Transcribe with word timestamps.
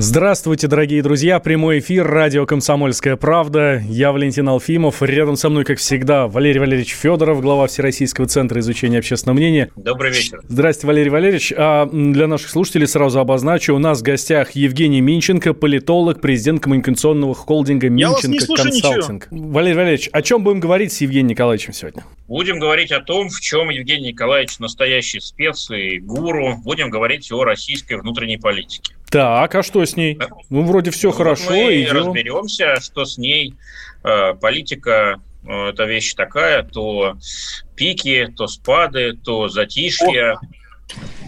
Здравствуйте, 0.00 0.68
дорогие 0.68 1.02
друзья. 1.02 1.40
Прямой 1.40 1.80
эфир, 1.80 2.06
радио 2.06 2.46
«Комсомольская 2.46 3.16
правда». 3.16 3.82
Я 3.88 4.12
Валентин 4.12 4.48
Алфимов. 4.48 5.02
Рядом 5.02 5.34
со 5.34 5.48
мной, 5.48 5.64
как 5.64 5.78
всегда, 5.78 6.28
Валерий 6.28 6.60
Валерьевич 6.60 6.94
Федоров, 6.94 7.40
глава 7.40 7.66
Всероссийского 7.66 8.28
центра 8.28 8.60
изучения 8.60 8.98
общественного 8.98 9.36
мнения. 9.36 9.70
Добрый 9.74 10.12
вечер. 10.12 10.40
Здравствуйте, 10.46 10.86
Валерий 10.86 11.10
Валерьевич. 11.10 11.52
А 11.56 11.86
для 11.86 12.28
наших 12.28 12.50
слушателей 12.50 12.86
сразу 12.86 13.18
обозначу. 13.18 13.74
У 13.74 13.78
нас 13.80 13.98
в 13.98 14.02
гостях 14.04 14.52
Евгений 14.52 15.00
Минченко, 15.00 15.52
политолог, 15.52 16.20
президент 16.20 16.62
коммуникационного 16.62 17.34
холдинга 17.34 17.88
«Минченко 17.88 18.46
Консалтинг». 18.54 19.26
Валерий 19.32 19.76
Валерьевич, 19.76 20.10
о 20.12 20.22
чем 20.22 20.44
будем 20.44 20.60
говорить 20.60 20.92
с 20.92 21.00
Евгением 21.00 21.30
Николаевичем 21.30 21.72
сегодня? 21.72 22.04
Будем 22.28 22.60
говорить 22.60 22.92
о 22.92 23.00
том, 23.00 23.30
в 23.30 23.40
чем 23.40 23.70
Евгений 23.70 24.12
Николаевич 24.12 24.60
настоящий 24.60 25.18
спец 25.18 25.68
и 25.70 25.98
гуру. 25.98 26.56
Будем 26.62 26.88
говорить 26.88 27.32
о 27.32 27.42
российской 27.42 27.94
внутренней 27.94 28.36
политике. 28.36 28.94
Так, 29.10 29.54
а 29.54 29.62
что 29.62 29.84
с 29.84 29.96
ней? 29.96 30.18
Ну, 30.50 30.64
вроде 30.64 30.90
все 30.90 31.08
Ну, 31.08 31.14
хорошо. 31.14 31.50
Мы 31.50 31.82
идем. 31.82 31.96
разберемся, 31.96 32.80
что 32.80 33.04
с 33.04 33.16
ней. 33.16 33.54
Э, 34.04 34.34
Политика 34.34 35.20
э,– 35.46 35.68
это 35.70 35.84
вещь 35.84 36.14
такая, 36.14 36.62
то 36.62 37.16
пики, 37.74 38.32
то 38.36 38.46
спады, 38.46 39.14
то 39.14 39.48
затишье. 39.48 40.38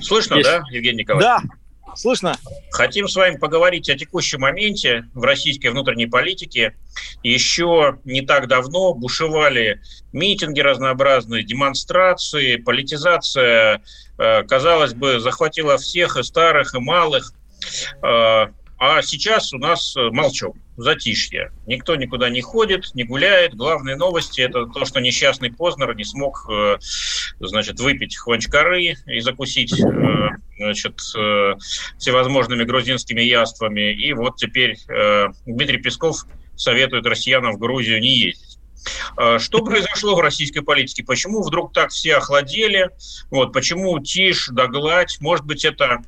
Слышно, 0.02 0.36
Есть. 0.36 0.48
да, 0.48 0.62
Евгений 0.70 0.98
Николаевич? 1.00 1.26
Да, 1.26 1.94
слышно? 1.96 2.36
Хотим 2.70 3.08
с 3.08 3.16
вами 3.16 3.36
поговорить 3.36 3.88
о 3.88 3.96
текущем 3.96 4.40
моменте 4.40 5.04
в 5.14 5.22
российской 5.22 5.68
внутренней 5.68 6.06
политике. 6.06 6.76
Еще 7.22 7.98
не 8.04 8.20
так 8.22 8.46
давно 8.46 8.92
бушевали 8.92 9.80
митинги 10.12 10.60
разнообразные, 10.60 11.44
демонстрации, 11.44 12.56
политизация, 12.56 13.82
э, 14.18 14.42
казалось 14.42 14.92
бы, 14.92 15.18
захватила 15.20 15.78
всех, 15.78 16.18
и 16.18 16.22
старых, 16.22 16.74
и 16.74 16.78
малых. 16.78 17.32
Э, 18.02 18.46
А 18.82 19.02
сейчас 19.02 19.52
у 19.52 19.58
нас 19.58 19.94
э, 19.94 20.08
молчок, 20.10 20.56
затишье. 20.78 21.52
Никто 21.66 21.96
никуда 21.96 22.30
не 22.30 22.40
ходит, 22.40 22.94
не 22.94 23.04
гуляет. 23.04 23.54
Главные 23.54 23.94
новости– 23.94 24.40
это 24.42 24.64
то, 24.64 24.86
что 24.86 25.00
несчастный 25.00 25.52
Познер 25.52 25.94
не 25.94 26.04
смог 26.04 26.46
э, 26.50 26.78
значит, 27.40 27.78
выпить 27.78 28.16
хванчкары 28.16 28.96
и 29.06 29.20
закусить 29.20 29.74
значит, 30.56 30.98
всевозможными 31.98 32.64
грузинскими 32.64 33.20
яствами. 33.20 33.92
И 33.92 34.14
вот 34.14 34.36
теперь 34.36 34.78
Дмитрий 35.44 35.78
Песков 35.78 36.24
советует 36.56 37.04
россиянам 37.06 37.52
в 37.52 37.58
Грузию 37.58 38.00
не 38.00 38.16
ездить. 38.16 38.58
Что 39.38 39.62
произошло 39.62 40.14
в 40.16 40.20
российской 40.20 40.60
политике? 40.60 41.04
Почему 41.04 41.42
вдруг 41.42 41.72
так 41.74 41.90
все 41.90 42.16
охладели? 42.16 42.90
Вот, 43.30 43.52
почему 43.52 43.98
тишь 44.00 44.48
да 44.52 44.68
гладь? 44.68 45.18
Может 45.20 45.44
быть, 45.44 45.64
это 45.64 46.02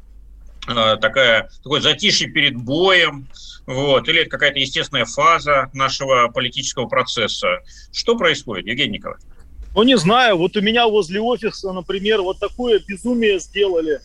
такая, 0.66 1.48
такое 1.62 1.80
затишье 1.80 2.28
перед 2.28 2.56
боем, 2.56 3.28
вот, 3.66 4.08
или 4.08 4.22
это 4.22 4.30
какая-то 4.30 4.58
естественная 4.58 5.04
фаза 5.04 5.70
нашего 5.72 6.28
политического 6.28 6.86
процесса. 6.86 7.58
Что 7.92 8.16
происходит, 8.16 8.66
Евгений 8.66 8.98
Николаевич? 8.98 9.26
Ну, 9.74 9.82
не 9.84 9.96
знаю, 9.96 10.36
вот 10.36 10.56
у 10.56 10.60
меня 10.60 10.86
возле 10.86 11.20
офиса, 11.20 11.72
например, 11.72 12.20
вот 12.22 12.38
такое 12.38 12.80
безумие 12.86 13.38
сделали. 13.38 14.00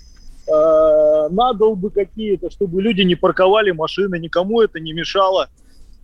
Э, 0.48 1.28
Надолбы 1.30 1.90
какие-то, 1.90 2.50
чтобы 2.50 2.82
люди 2.82 3.02
не 3.02 3.16
парковали 3.16 3.72
машины, 3.72 4.18
никому 4.18 4.62
это 4.62 4.80
не 4.80 4.94
мешало. 4.94 5.50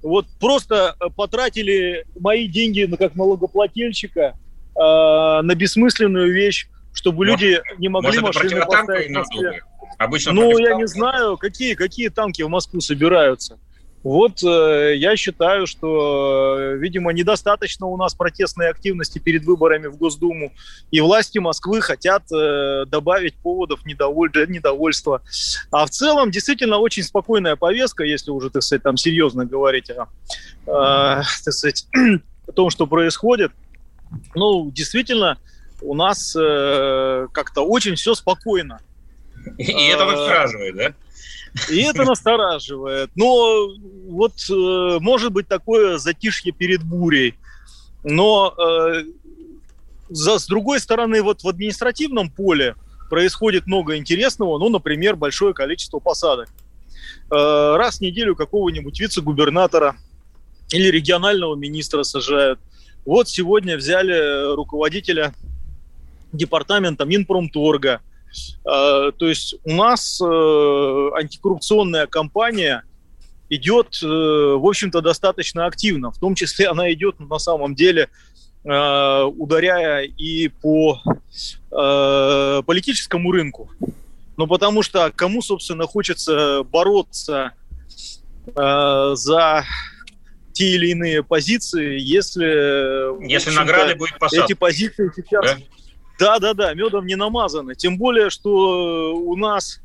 Вот 0.02 0.26
просто 0.40 0.96
э, 1.00 1.06
потратили 1.16 2.06
мои 2.20 2.48
деньги 2.48 2.84
ну, 2.84 2.98
как 2.98 3.16
налогоплательщика 3.16 4.22
э, 4.22 4.32
на 4.76 5.56
бессмысленную 5.56 6.34
вещь, 6.34 6.68
чтобы 6.92 7.26
Может- 7.26 7.40
люди 7.40 7.62
не 7.78 7.88
могли 7.88 8.20
Может, 8.20 8.36
машины 8.36 8.66
поставить? 8.66 9.12
Обычно 9.98 10.34
Ну, 10.34 10.58
я 10.58 10.76
не 10.76 10.88
знаю, 10.88 11.38
какие, 11.38 11.76
какие 11.76 12.10
танки 12.10 12.42
в 12.42 12.50
Москву 12.50 12.82
собираются. 12.82 13.58
Вот 14.04 14.44
э, 14.44 14.96
я 14.98 15.16
считаю, 15.16 15.66
что, 15.66 16.58
э, 16.60 16.78
видимо, 16.78 17.14
недостаточно 17.14 17.88
у 17.88 17.96
нас 17.96 18.14
протестной 18.14 18.70
активности 18.70 19.18
перед 19.18 19.46
выборами 19.46 19.88
в 19.88 19.96
Госдуму, 19.96 20.52
и 20.92 21.00
власти 21.00 21.38
Москвы 21.38 21.80
хотят 21.80 22.24
э, 22.34 22.84
добавить 22.86 23.36
поводов 23.36 23.86
недоволь... 23.86 24.30
для 24.30 24.46
недовольства. 24.46 25.22
А 25.72 25.86
в 25.86 25.90
целом, 25.90 26.32
действительно, 26.32 26.80
очень 26.80 27.04
спокойная 27.04 27.56
повестка, 27.56 28.04
если 28.04 28.32
уже, 28.32 28.50
так 28.50 28.64
сказать, 28.64 28.84
там 28.84 28.98
серьезно 28.98 29.46
говорить 29.46 29.90
о, 29.90 30.10
э, 30.68 31.24
так 31.46 31.54
сказать, 31.54 31.88
о 32.48 32.52
том, 32.52 32.70
что 32.70 32.88
происходит. 32.88 33.54
Ну, 34.36 34.70
действительно, 34.70 35.38
у 35.82 35.96
нас 35.96 36.36
э, 36.36 37.28
как-то 37.32 37.62
очень 37.62 37.96
все 37.96 38.16
спокойно. 38.16 38.80
И 39.58 39.88
это 39.88 40.06
настораживает, 40.06 40.76
да? 40.76 40.94
И 41.70 41.82
это 41.82 42.04
настораживает. 42.04 43.12
Но 43.16 43.70
вот 44.08 44.34
э, 44.50 44.98
может 45.00 45.32
быть 45.32 45.48
такое 45.48 45.98
затишье 45.98 46.52
перед 46.52 46.84
бурей. 46.84 47.36
Но 48.04 48.54
э, 48.58 49.04
за, 50.10 50.40
с 50.40 50.48
другой 50.48 50.80
стороны, 50.80 51.22
вот 51.22 51.44
в 51.44 51.48
административном 51.48 52.32
поле 52.32 52.76
происходит 53.10 53.68
много 53.68 53.98
интересного. 53.98 54.58
Ну, 54.58 54.70
например, 54.70 55.16
большое 55.16 55.54
количество 55.54 56.00
посадок. 56.00 56.50
Э, 57.30 57.76
раз 57.78 57.98
в 57.98 58.02
неделю 58.02 58.36
какого-нибудь 58.36 59.00
вице-губернатора 59.00 59.96
или 60.72 60.88
регионального 60.90 61.56
министра 61.56 62.04
сажают. 62.04 62.60
Вот 63.06 63.30
сегодня 63.30 63.78
взяли 63.78 64.56
руководителя 64.56 65.34
департамента 66.32 67.06
Минпромторга. 67.06 68.02
Э, 68.66 69.12
То 69.18 69.28
есть 69.28 69.56
у 69.64 69.74
нас 69.74 70.20
э, 70.22 71.10
антикоррупционная 71.16 72.08
кампания 72.08 72.84
идет, 73.50 74.00
э, 74.02 74.08
в 74.08 74.66
общем-то, 74.68 75.02
достаточно 75.02 75.66
активно. 75.66 76.12
В 76.12 76.18
том 76.18 76.36
числе 76.36 76.68
она 76.68 76.92
идет 76.94 77.20
на 77.20 77.40
самом 77.40 77.76
деле, 77.76 78.10
ударяя 78.66 80.04
и 80.04 80.48
по 80.48 81.02
политическому 81.70 83.34
рынку. 83.34 83.70
Ну, 84.38 84.48
потому 84.48 84.84
что 84.84 85.12
кому, 85.14 85.42
собственно, 85.42 85.86
хочется 85.86 86.64
бороться 86.64 87.52
за 88.56 89.66
те 90.54 90.76
или 90.76 90.92
иные 90.92 91.24
позиции, 91.24 92.00
если... 92.00 93.28
Если 93.30 93.52
награды 93.52 93.96
будет 93.96 94.18
посадка. 94.18 94.46
эти 94.46 94.54
позиции 94.54 95.12
сейчас... 95.14 95.44
Да? 95.44 95.58
Да, 96.24 96.40
да, 96.40 96.54
да, 96.54 96.74
медом 96.74 97.06
не 97.06 97.16
намазаны. 97.16 97.76
Тем 97.76 97.98
более, 97.98 98.30
что 98.30 99.14
у 99.14 99.36
нас 99.36 99.82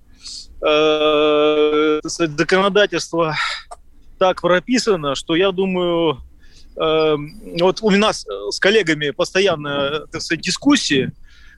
э, 0.64 2.00
законодательство 2.04 3.34
так 4.20 4.40
прописано, 4.40 5.16
что 5.16 5.34
я 5.34 5.50
думаю, 5.50 6.18
э, 6.76 7.16
вот 7.60 7.78
у 7.82 7.90
нас 7.90 8.24
с 8.50 8.60
коллегами 8.60 9.10
постоянно, 9.10 10.06
так 10.12 10.22
сказать, 10.22 10.44
дискуссии. 10.44 11.10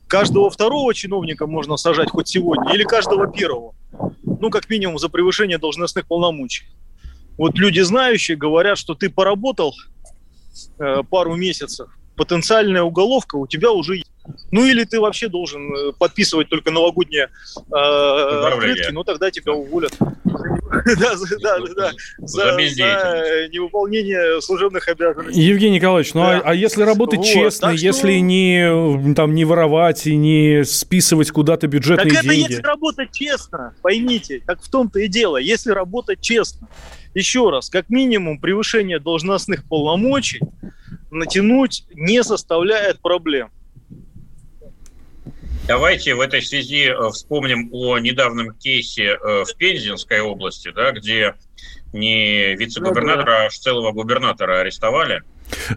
Каждого 0.07 0.49
второго 0.49 0.95
чиновника 0.95 1.47
можно 1.47 1.77
сажать 1.77 2.09
хоть 2.09 2.29
сегодня, 2.29 2.73
или 2.73 2.85
каждого 2.85 3.31
первого. 3.31 3.75
Ну, 4.23 4.49
как 4.49 4.71
минимум, 4.71 4.99
за 4.99 5.11
превышение 5.11 5.59
должностных 5.59 6.07
полномочий. 6.07 6.65
Вот 7.37 7.59
люди 7.59 7.81
знающие 7.81 8.39
говорят, 8.39 8.79
что 8.79 8.95
ты 8.95 9.11
поработал 9.11 9.75
э, 10.79 11.03
пару 11.11 11.35
месяцев, 11.35 11.91
потенциальная 12.17 12.83
уголовка 12.83 13.37
у 13.37 13.47
тебя 13.47 13.73
уже 13.73 13.97
есть. 13.97 14.10
Ну 14.51 14.65
или 14.65 14.85
ты 14.85 15.01
вообще 15.01 15.29
должен 15.29 15.75
э, 15.75 15.93
подписывать 15.99 16.49
только 16.49 16.71
новогодние 16.71 17.29
э, 17.57 17.75
открытки, 17.75 18.91
ну 18.93 19.05
тогда 19.05 19.31
тебя 19.31 19.53
уволят. 19.53 19.93
Да, 21.01 21.17
за- 21.17 21.39
да, 21.41 21.59
да. 21.77 21.91
За 22.19 22.57
бездеятельность. 22.57 23.53
невыполнение 23.53 24.41
служебных 24.41 24.89
обязанностей. 24.89 25.41
Евгений 25.41 25.77
Николаевич, 25.77 26.15
ну 26.15 26.23
а, 26.23 26.41
а 26.45 26.55
если 26.55 26.85
работать 26.85 27.25
честно, 27.25 27.71
так 27.71 27.79
если 27.79 28.15
не, 28.15 29.15
там, 29.15 29.35
не 29.35 29.45
воровать 29.45 30.07
и 30.07 30.17
не 30.17 30.65
списывать 30.65 31.31
куда-то 31.33 31.63
Так 31.63 31.71
бюджетные 31.71 32.13
это 32.13 32.23
деньги? 32.23 32.53
если 32.53 32.63
работать 32.63 33.11
честно, 33.13 33.75
поймите, 33.83 34.43
так 34.47 34.63
в 34.63 34.71
том-то 34.71 35.01
и 35.01 35.09
дело, 35.09 35.39
если 35.39 35.73
работать 35.73 36.21
честно. 36.21 36.69
Еще 37.15 37.51
раз, 37.51 37.69
как 37.69 37.91
минимум 37.91 38.39
превышение 38.39 39.01
должностных 39.01 39.65
полномочий 39.65 40.41
натянуть 41.11 41.85
не 41.95 42.23
составляет 42.23 43.01
проблем. 43.01 43.51
Давайте 45.71 46.17
в 46.17 46.21
этой 46.21 46.43
связи 46.43 46.87
э, 46.89 47.11
вспомним 47.11 47.69
о 47.71 47.97
недавнем 48.01 48.55
кейсе 48.55 49.05
э, 49.05 49.45
в 49.45 49.57
Пензенской 49.57 50.21
области, 50.21 50.73
да, 50.75 50.91
где 50.91 51.35
не 51.93 52.57
вице-губернатора, 52.57 53.21
ну, 53.21 53.39
да. 53.39 53.47
а 53.47 53.51
целого 53.51 53.93
губернатора 53.93 54.63
арестовали. 54.63 55.23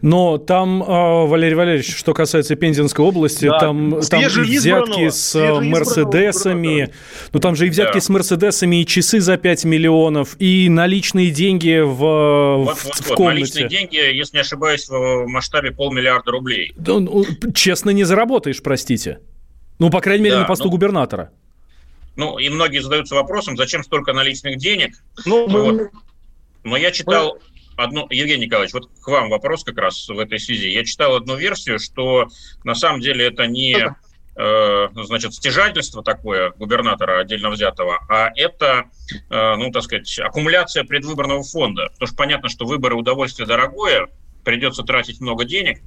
Но 0.02 0.40
там, 0.40 0.84
а, 0.86 1.26
Валерий 1.28 1.54
Валерьевич, 1.54 1.96
что 1.96 2.16
касается 2.16 2.56
Пензенской 2.56 3.06
области, 3.06 3.46
да. 3.46 3.60
там, 3.60 4.02
там 4.02 4.24
взятки 4.24 5.10
с 5.10 5.36
а, 5.36 5.62
Мерседесами, 5.62 6.92
ну 7.32 7.40
там 7.40 7.56
же 7.56 7.68
и 7.68 7.70
взятки 7.70 7.96
да. 7.96 8.02
с 8.02 8.10
Мерседесами, 8.10 8.82
и 8.82 8.88
часы 8.88 9.20
за 9.20 9.38
5 9.38 9.66
миллионов, 9.66 10.36
и 10.40 10.70
наличные 10.70 11.30
деньги 11.30 11.82
в, 11.82 12.64
вот, 12.64 12.78
в, 12.78 12.86
вот, 12.86 12.96
в 12.96 13.08
комнате. 13.10 13.40
Наличные 13.42 13.70
деньги, 13.70 13.96
если 13.96 14.38
не 14.38 14.42
ошибаюсь, 14.42 14.90
в 14.90 15.28
масштабе 15.28 15.72
полмиллиарда 15.72 16.32
рублей. 16.32 16.74
Да, 16.78 17.00
ну, 17.00 17.24
честно, 17.54 17.92
не 17.92 18.06
заработаешь, 18.06 18.62
простите. 18.64 19.20
Ну, 19.80 19.90
по 19.90 20.02
крайней 20.02 20.24
мере, 20.24 20.36
да, 20.36 20.42
на 20.42 20.48
посту 20.48 20.66
ну, 20.66 20.72
губернатора. 20.72 21.32
Ну, 22.16 22.38
и 22.38 22.50
многие 22.50 22.80
задаются 22.80 23.16
вопросом, 23.16 23.58
зачем 23.58 23.84
столько 23.84 24.14
наличных 24.14 24.58
денег. 24.58 24.96
Ну, 25.26 25.48
вот. 25.48 25.92
Но 26.64 26.78
я 26.78 26.92
читал 26.92 27.38
одну, 27.76 28.08
Евгений 28.10 28.46
Николаевич, 28.46 28.74
вот 28.74 28.90
к 29.02 29.08
вам 29.08 29.30
вопрос 29.30 29.64
как 29.64 29.78
раз 29.78 30.08
в 30.08 30.18
этой 30.20 30.40
связи. 30.40 30.70
Я 30.70 30.86
читал 30.86 31.16
одну 31.16 31.36
версию, 31.36 31.80
что 31.80 32.28
на 32.64 32.76
самом 32.76 33.02
деле 33.02 33.26
это 33.26 33.48
не 33.48 33.96
э, 34.36 34.88
значит, 34.94 35.34
стяжательство 35.34 36.04
такое 36.04 36.52
губернатора 36.52 37.20
отдельно 37.20 37.50
взятого, 37.50 38.00
а 38.10 38.30
это, 38.36 38.86
э, 39.30 39.56
ну, 39.56 39.72
так 39.72 39.84
сказать, 39.84 40.20
аккумуляция 40.20 40.84
предвыборного 40.84 41.44
фонда. 41.44 41.90
Потому 41.94 42.08
что 42.08 42.16
понятно, 42.16 42.50
что 42.50 42.66
выборы 42.66 42.96
удовольствие 42.96 43.48
дорогое, 43.48 44.08
придется 44.44 44.84
тратить 44.84 45.22
много 45.22 45.46
денег, 45.46 45.82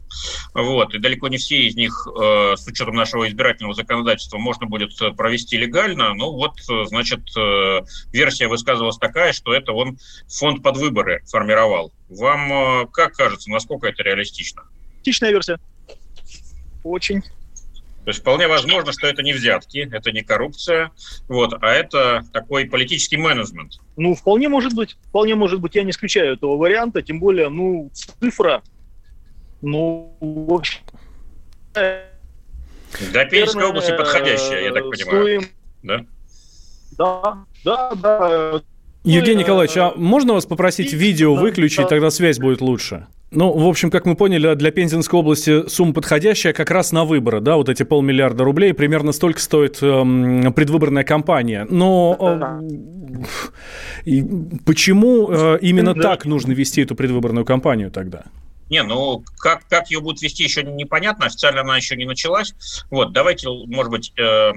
вот, 0.55 0.95
и 0.95 0.99
далеко 0.99 1.29
не 1.29 1.39
все 1.39 1.67
из 1.67 1.77
них, 1.77 2.07
э, 2.07 2.57
с 2.57 2.67
учетом 2.67 2.95
нашего 2.95 3.29
избирательного 3.29 3.75
законодательства, 3.75 4.39
можно 4.39 4.67
будет 4.67 4.91
провести 5.17 5.57
легально, 5.57 6.15
ну 6.15 6.33
вот, 6.33 6.55
значит, 6.87 7.21
э, 7.37 7.81
версия 8.13 8.49
высказывалась 8.49 8.99
такая, 8.99 9.33
что 9.33 9.55
это 9.55 9.73
он 9.73 9.99
фонд 10.29 10.63
под 10.63 10.77
выборы 10.77 11.23
формировал. 11.27 11.93
Вам 12.09 12.53
э, 12.53 12.87
как 12.93 13.15
кажется, 13.15 13.51
насколько 13.51 13.89
это 13.89 14.03
реалистично? 14.03 14.63
Реалистичная 15.07 15.31
версия. 15.31 15.59
Очень. 16.83 17.23
То 18.07 18.11
есть 18.11 18.21
вполне 18.21 18.47
возможно, 18.47 18.93
что 18.93 19.09
это 19.09 19.25
не 19.25 19.33
взятки, 19.33 19.89
это 19.93 20.13
не 20.13 20.23
коррупция, 20.23 20.93
вот, 21.27 21.55
а 21.61 21.73
это 21.73 22.23
такой 22.33 22.67
политический 22.67 23.17
менеджмент. 23.17 23.81
Ну, 23.97 24.15
вполне 24.15 24.49
может 24.49 24.75
быть, 24.75 24.97
вполне 25.09 25.35
может 25.35 25.61
быть, 25.61 25.75
я 25.75 25.83
не 25.83 25.91
исключаю 25.91 26.35
этого 26.35 26.57
варианта, 26.57 27.03
тем 27.03 27.19
более, 27.19 27.49
ну, 27.49 27.91
цифра, 27.93 28.63
ну, 29.61 30.17
в 30.21 30.55
общем... 30.55 30.83
Для 31.75 33.25
Пензенской 33.25 33.65
области 33.65 33.91
подходящая, 33.97 34.67
я 34.67 34.73
так 34.73 34.85
понимаю. 34.85 35.41
Стоим... 35.41 35.49
Да? 35.83 36.07
Да, 36.97 37.45
да, 37.65 37.95
да. 37.97 38.63
Евгений 39.03 39.43
Николаевич, 39.43 39.77
а 39.79 39.95
можно 39.97 40.35
вас 40.35 40.47
попросить 40.47 40.93
видео 40.93 41.35
выключить, 41.35 41.89
тогда 41.89 42.11
связь 42.11 42.39
будет 42.39 42.61
лучше? 42.61 43.09
Ну, 43.33 43.53
в 43.53 43.67
общем, 43.67 43.91
как 43.91 44.07
мы 44.07 44.15
поняли, 44.15 44.55
для 44.55 44.71
Пензенской 44.71 45.19
области 45.19 45.69
сумма 45.69 45.93
подходящая 45.93 46.53
как 46.53 46.71
раз 46.71 46.93
на 46.93 47.05
выборы, 47.05 47.41
да, 47.41 47.57
вот 47.57 47.69
эти 47.69 47.83
полмиллиарда 47.83 48.45
рублей, 48.45 48.73
примерно 48.73 49.11
столько 49.11 49.41
стоит 49.41 49.83
эм, 49.83 50.53
предвыборная 50.53 51.03
кампания. 51.03 51.67
Но 51.69 52.63
э, 54.07 54.21
почему 54.65 55.29
э, 55.31 55.59
именно 55.61 55.95
так 55.95 56.25
нужно 56.25 56.53
вести 56.53 56.83
эту 56.83 56.95
предвыборную 56.95 57.45
кампанию 57.45 57.91
тогда? 57.91 58.27
Не, 58.69 58.83
ну 58.83 59.25
как, 59.39 59.67
как 59.69 59.91
ее 59.91 60.01
будут 60.01 60.23
вести, 60.23 60.43
еще 60.43 60.63
непонятно, 60.63 61.27
официально 61.27 61.61
она 61.61 61.77
еще 61.77 61.97
не 61.97 62.05
началась. 62.05 62.55
Вот, 62.91 63.13
давайте, 63.13 63.49
может 63.49 63.91
быть, 63.91 64.13
э, 64.19 64.53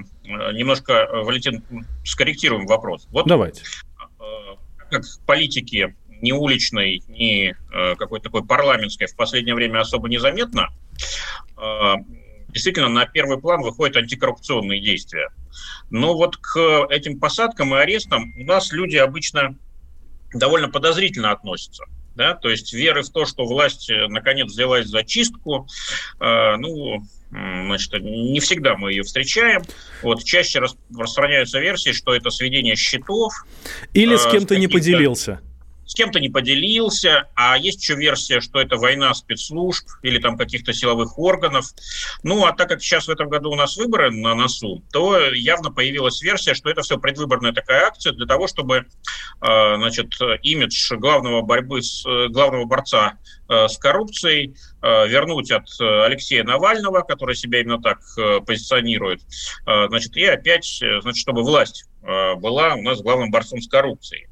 немножко, 0.52 0.92
э, 0.92 1.22
Валентин, 1.22 1.62
скорректируем 2.04 2.66
вопрос. 2.66 3.06
Вот, 3.10 3.26
давайте. 3.26 3.62
Э, 4.18 4.56
как 4.90 5.02
политики 5.26 5.94
ни 6.22 6.32
уличной, 6.32 7.02
ни 7.08 7.54
э, 7.72 7.96
какой-то 7.96 8.24
такой 8.24 8.44
парламентской 8.44 9.06
в 9.06 9.16
последнее 9.16 9.54
время 9.54 9.80
особо 9.80 10.08
незаметно, 10.08 10.68
э, 11.56 11.94
действительно 12.48 12.88
на 12.88 13.06
первый 13.06 13.40
план 13.40 13.62
выходят 13.62 13.96
антикоррупционные 13.96 14.80
действия. 14.80 15.30
Но 15.90 16.14
вот 16.14 16.36
к 16.36 16.86
этим 16.90 17.18
посадкам 17.18 17.74
и 17.74 17.78
арестам 17.78 18.32
у 18.38 18.44
нас 18.44 18.72
люди 18.72 18.96
обычно 18.96 19.56
довольно 20.32 20.68
подозрительно 20.68 21.32
относятся. 21.32 21.84
Да? 22.14 22.34
То 22.34 22.50
есть 22.50 22.72
веры 22.72 23.02
в 23.02 23.10
то, 23.10 23.24
что 23.24 23.44
власть 23.44 23.90
э, 23.90 24.06
наконец 24.08 24.48
взялась 24.52 24.86
за 24.86 25.04
чистку, 25.04 25.66
э, 26.20 26.56
ну, 26.56 27.02
значит, 27.30 27.92
не 28.02 28.40
всегда 28.40 28.76
мы 28.76 28.90
ее 28.90 29.04
встречаем. 29.04 29.62
Вот 30.02 30.24
чаще 30.24 30.58
распространяются 30.58 31.60
версии, 31.60 31.92
что 31.92 32.12
это 32.12 32.30
сведение 32.30 32.74
счетов. 32.74 33.32
Или 33.94 34.16
с 34.16 34.26
кем-то 34.26 34.58
не 34.58 34.66
поделился 34.66 35.40
с 35.90 35.94
кем-то 35.94 36.20
не 36.20 36.28
поделился, 36.28 37.28
а 37.34 37.58
есть 37.58 37.82
еще 37.82 37.96
версия, 37.96 38.40
что 38.40 38.60
это 38.60 38.76
война 38.76 39.12
спецслужб 39.12 39.84
или 40.02 40.20
там 40.20 40.38
каких-то 40.38 40.72
силовых 40.72 41.18
органов. 41.18 41.66
Ну, 42.22 42.46
а 42.46 42.52
так 42.52 42.68
как 42.68 42.80
сейчас 42.80 43.08
в 43.08 43.10
этом 43.10 43.28
году 43.28 43.50
у 43.50 43.56
нас 43.56 43.76
выборы 43.76 44.12
на 44.12 44.36
носу, 44.36 44.84
то 44.92 45.18
явно 45.18 45.72
появилась 45.72 46.22
версия, 46.22 46.54
что 46.54 46.70
это 46.70 46.82
все 46.82 46.96
предвыборная 46.96 47.52
такая 47.52 47.86
акция 47.86 48.12
для 48.12 48.26
того, 48.26 48.46
чтобы, 48.46 48.86
э, 49.42 49.76
значит, 49.78 50.12
имидж 50.44 50.94
главного 50.94 51.42
борьбы 51.42 51.82
с, 51.82 52.04
главного 52.28 52.66
борца 52.66 53.18
э, 53.48 53.66
с 53.66 53.76
коррупцией 53.76 54.54
э, 54.82 55.08
вернуть 55.08 55.50
от 55.50 55.66
Алексея 55.80 56.44
Навального, 56.44 57.00
который 57.00 57.34
себя 57.34 57.62
именно 57.62 57.82
так 57.82 57.98
позиционирует, 58.46 59.22
значит, 59.64 60.16
и 60.16 60.24
опять, 60.24 60.80
значит, 61.02 61.16
чтобы 61.16 61.42
власть 61.42 61.86
была 62.02 62.74
у 62.74 62.82
нас 62.82 63.00
главным 63.02 63.30
борцом 63.32 63.60
с 63.60 63.68
коррупцией. 63.68 64.29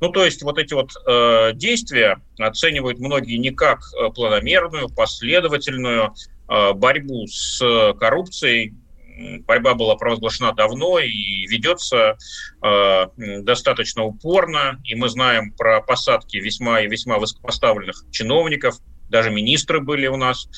Ну, 0.00 0.10
то 0.10 0.24
есть 0.24 0.42
вот 0.42 0.58
эти 0.58 0.74
вот 0.74 0.90
э, 1.06 1.52
действия 1.54 2.20
оценивают 2.38 2.98
многие 2.98 3.36
не 3.36 3.50
как 3.50 3.80
э, 3.80 4.10
планомерную, 4.10 4.88
последовательную 4.88 6.14
э, 6.48 6.72
борьбу 6.72 7.26
с 7.26 7.58
коррупцией, 7.98 8.74
борьба 9.18 9.74
была 9.74 9.96
провозглашена 9.96 10.52
давно 10.52 10.98
и 10.98 11.46
ведется 11.46 12.16
э, 12.62 13.06
достаточно 13.16 14.04
упорно. 14.04 14.80
И 14.84 14.94
мы 14.94 15.08
знаем 15.08 15.52
про 15.52 15.80
посадки 15.80 16.36
весьма 16.36 16.82
и 16.82 16.88
весьма 16.88 17.18
высокопоставленных 17.18 18.04
чиновников. 18.10 18.76
Даже 19.08 19.30
министры 19.30 19.80
были 19.80 20.06
у 20.06 20.16
нас. 20.16 20.48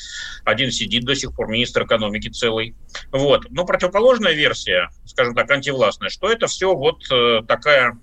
Один 0.45 0.73
сидит 0.73 1.05
до 1.05 1.15
сих 1.15 1.35
пор, 1.35 1.49
министр 1.49 1.85
экономики 1.85 2.29
целый. 2.29 2.75
Вот. 3.13 3.49
Но 3.51 3.65
противоположная 3.65 4.33
версия, 4.33 4.89
скажем 5.05 5.35
так, 5.35 5.51
антивластная, 5.51 6.11
что 6.11 6.31
это 6.31 6.47
все 6.47 6.75
вот 6.75 7.01
э, 7.11 7.43
такая 7.47 7.99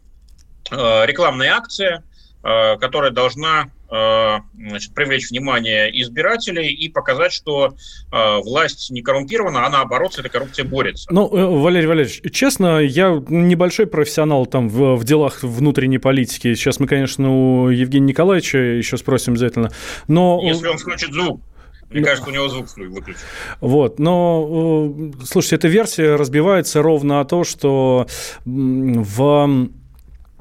рекламная 0.71 1.53
акция, 1.53 2.03
э, 2.43 2.77
которая 2.77 3.11
должна 3.11 3.71
э, 3.89 4.37
значит, 4.55 4.93
привлечь 4.93 5.29
внимание 5.29 5.89
избирателей 6.01 6.69
и 6.73 6.89
показать, 6.89 7.31
что 7.31 7.73
власть 8.11 8.89
не 8.91 9.01
коррумпирована, 9.01 9.65
а 9.65 9.69
наоборот 9.69 10.13
с 10.13 10.19
этой 10.19 10.29
коррупцией 10.29 10.67
борется. 10.67 11.07
Ну, 11.11 11.27
Валерий 11.61 11.87
Валерьевич, 11.87 12.21
честно, 12.33 12.79
я 12.79 13.21
небольшой 13.27 13.87
профессионал 13.87 14.45
там 14.45 14.69
в, 14.69 14.95
в 14.95 15.03
делах 15.03 15.43
внутренней 15.43 15.97
политики. 15.97 16.55
Сейчас 16.55 16.79
мы, 16.79 16.87
конечно, 16.87 17.29
у 17.29 17.69
Евгения 17.69 18.07
Николаевича 18.07 18.57
еще 18.57 18.97
спросим 18.97 19.33
обязательно. 19.33 19.71
Но... 20.07 20.39
Если 20.43 20.67
он 20.67 20.77
включит 20.77 21.13
звук. 21.13 21.41
Мне 21.89 22.03
кажется, 22.03 22.29
у 22.29 22.33
него 22.33 22.49
звук 22.49 22.67
выключен. 22.75 23.21
Вот, 23.61 23.97
но, 23.97 25.11
слушайте, 25.23 25.55
эта 25.55 25.69
версия 25.69 26.15
разбивается 26.15 26.81
ровно 26.81 27.21
о 27.21 27.25
том, 27.25 27.45
что 27.45 28.07
в 28.45 29.69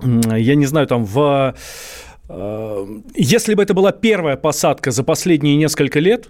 я 0.02 0.54
не 0.54 0.66
знаю, 0.66 0.86
там 0.86 1.04
в... 1.04 1.54
Э, 2.28 2.86
если 3.14 3.54
бы 3.54 3.62
это 3.62 3.74
была 3.74 3.92
первая 3.92 4.36
посадка 4.36 4.90
за 4.90 5.04
последние 5.04 5.56
несколько 5.56 6.00
лет, 6.00 6.28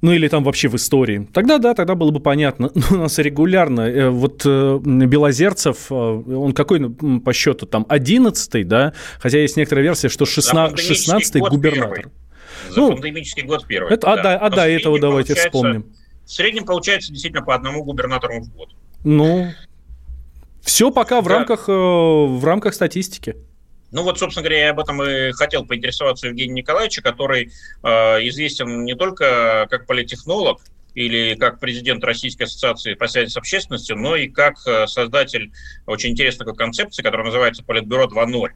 ну 0.00 0.12
или 0.12 0.28
там 0.28 0.42
вообще 0.44 0.68
в 0.68 0.76
истории, 0.76 1.28
тогда 1.32 1.58
да, 1.58 1.74
тогда 1.74 1.94
было 1.94 2.10
бы 2.10 2.20
понятно. 2.20 2.70
Но 2.74 2.82
у 2.96 3.00
нас 3.00 3.18
регулярно, 3.18 3.82
э, 3.82 4.08
вот 4.10 4.42
э, 4.44 4.80
Белозерцев, 4.82 5.90
он 5.90 6.52
какой 6.52 6.80
ну, 6.80 7.20
по 7.20 7.32
счету 7.32 7.66
там, 7.66 7.86
11 7.88 8.66
да, 8.66 8.92
хотя 9.18 9.38
есть 9.38 9.56
некоторая 9.56 9.84
версия, 9.84 10.08
что 10.08 10.24
16-й 10.24 11.40
губернатор. 11.40 11.96
Первый. 11.96 12.12
За 12.70 12.80
ну, 12.80 12.92
пандемический 12.92 13.42
год 13.42 13.66
первый. 13.66 13.92
Это, 13.92 14.06
да. 14.06 14.12
А, 14.12 14.22
да, 14.22 14.38
а 14.38 14.50
до 14.50 14.68
этого 14.68 15.00
давайте 15.00 15.34
вспомним. 15.34 15.86
В 16.24 16.30
среднем 16.30 16.64
получается 16.64 17.10
действительно 17.10 17.44
по 17.44 17.54
одному 17.54 17.84
губернатору 17.84 18.40
в 18.40 18.48
год. 18.54 18.70
Ну, 19.04 19.50
все 20.62 20.90
пока 20.90 21.20
в, 21.20 21.24
да. 21.24 21.36
рамках, 21.36 21.68
э, 21.68 21.72
в 21.72 22.44
рамках 22.44 22.74
статистики. 22.74 23.36
Ну 23.90 24.04
вот, 24.04 24.18
собственно 24.18 24.42
говоря, 24.44 24.66
я 24.66 24.70
об 24.70 24.80
этом 24.80 25.02
и 25.02 25.32
хотел 25.32 25.66
поинтересоваться 25.66 26.28
Евгения 26.28 26.54
Николаевича, 26.54 27.02
который 27.02 27.52
э, 27.82 27.88
известен 28.28 28.84
не 28.84 28.94
только 28.94 29.66
как 29.68 29.86
политехнолог 29.86 30.62
или 30.94 31.34
как 31.34 31.60
президент 31.60 32.04
Российской 32.04 32.44
ассоциации 32.44 32.94
по 32.94 33.06
связи 33.06 33.30
с 33.30 33.36
общественностью, 33.36 33.96
но 33.96 34.16
и 34.16 34.28
как 34.28 34.54
э, 34.66 34.86
создатель 34.86 35.52
очень 35.86 36.10
интересной 36.10 36.54
концепции, 36.54 37.02
которая 37.02 37.26
называется 37.26 37.64
«Политбюро 37.64 38.06
2.0», 38.06 38.48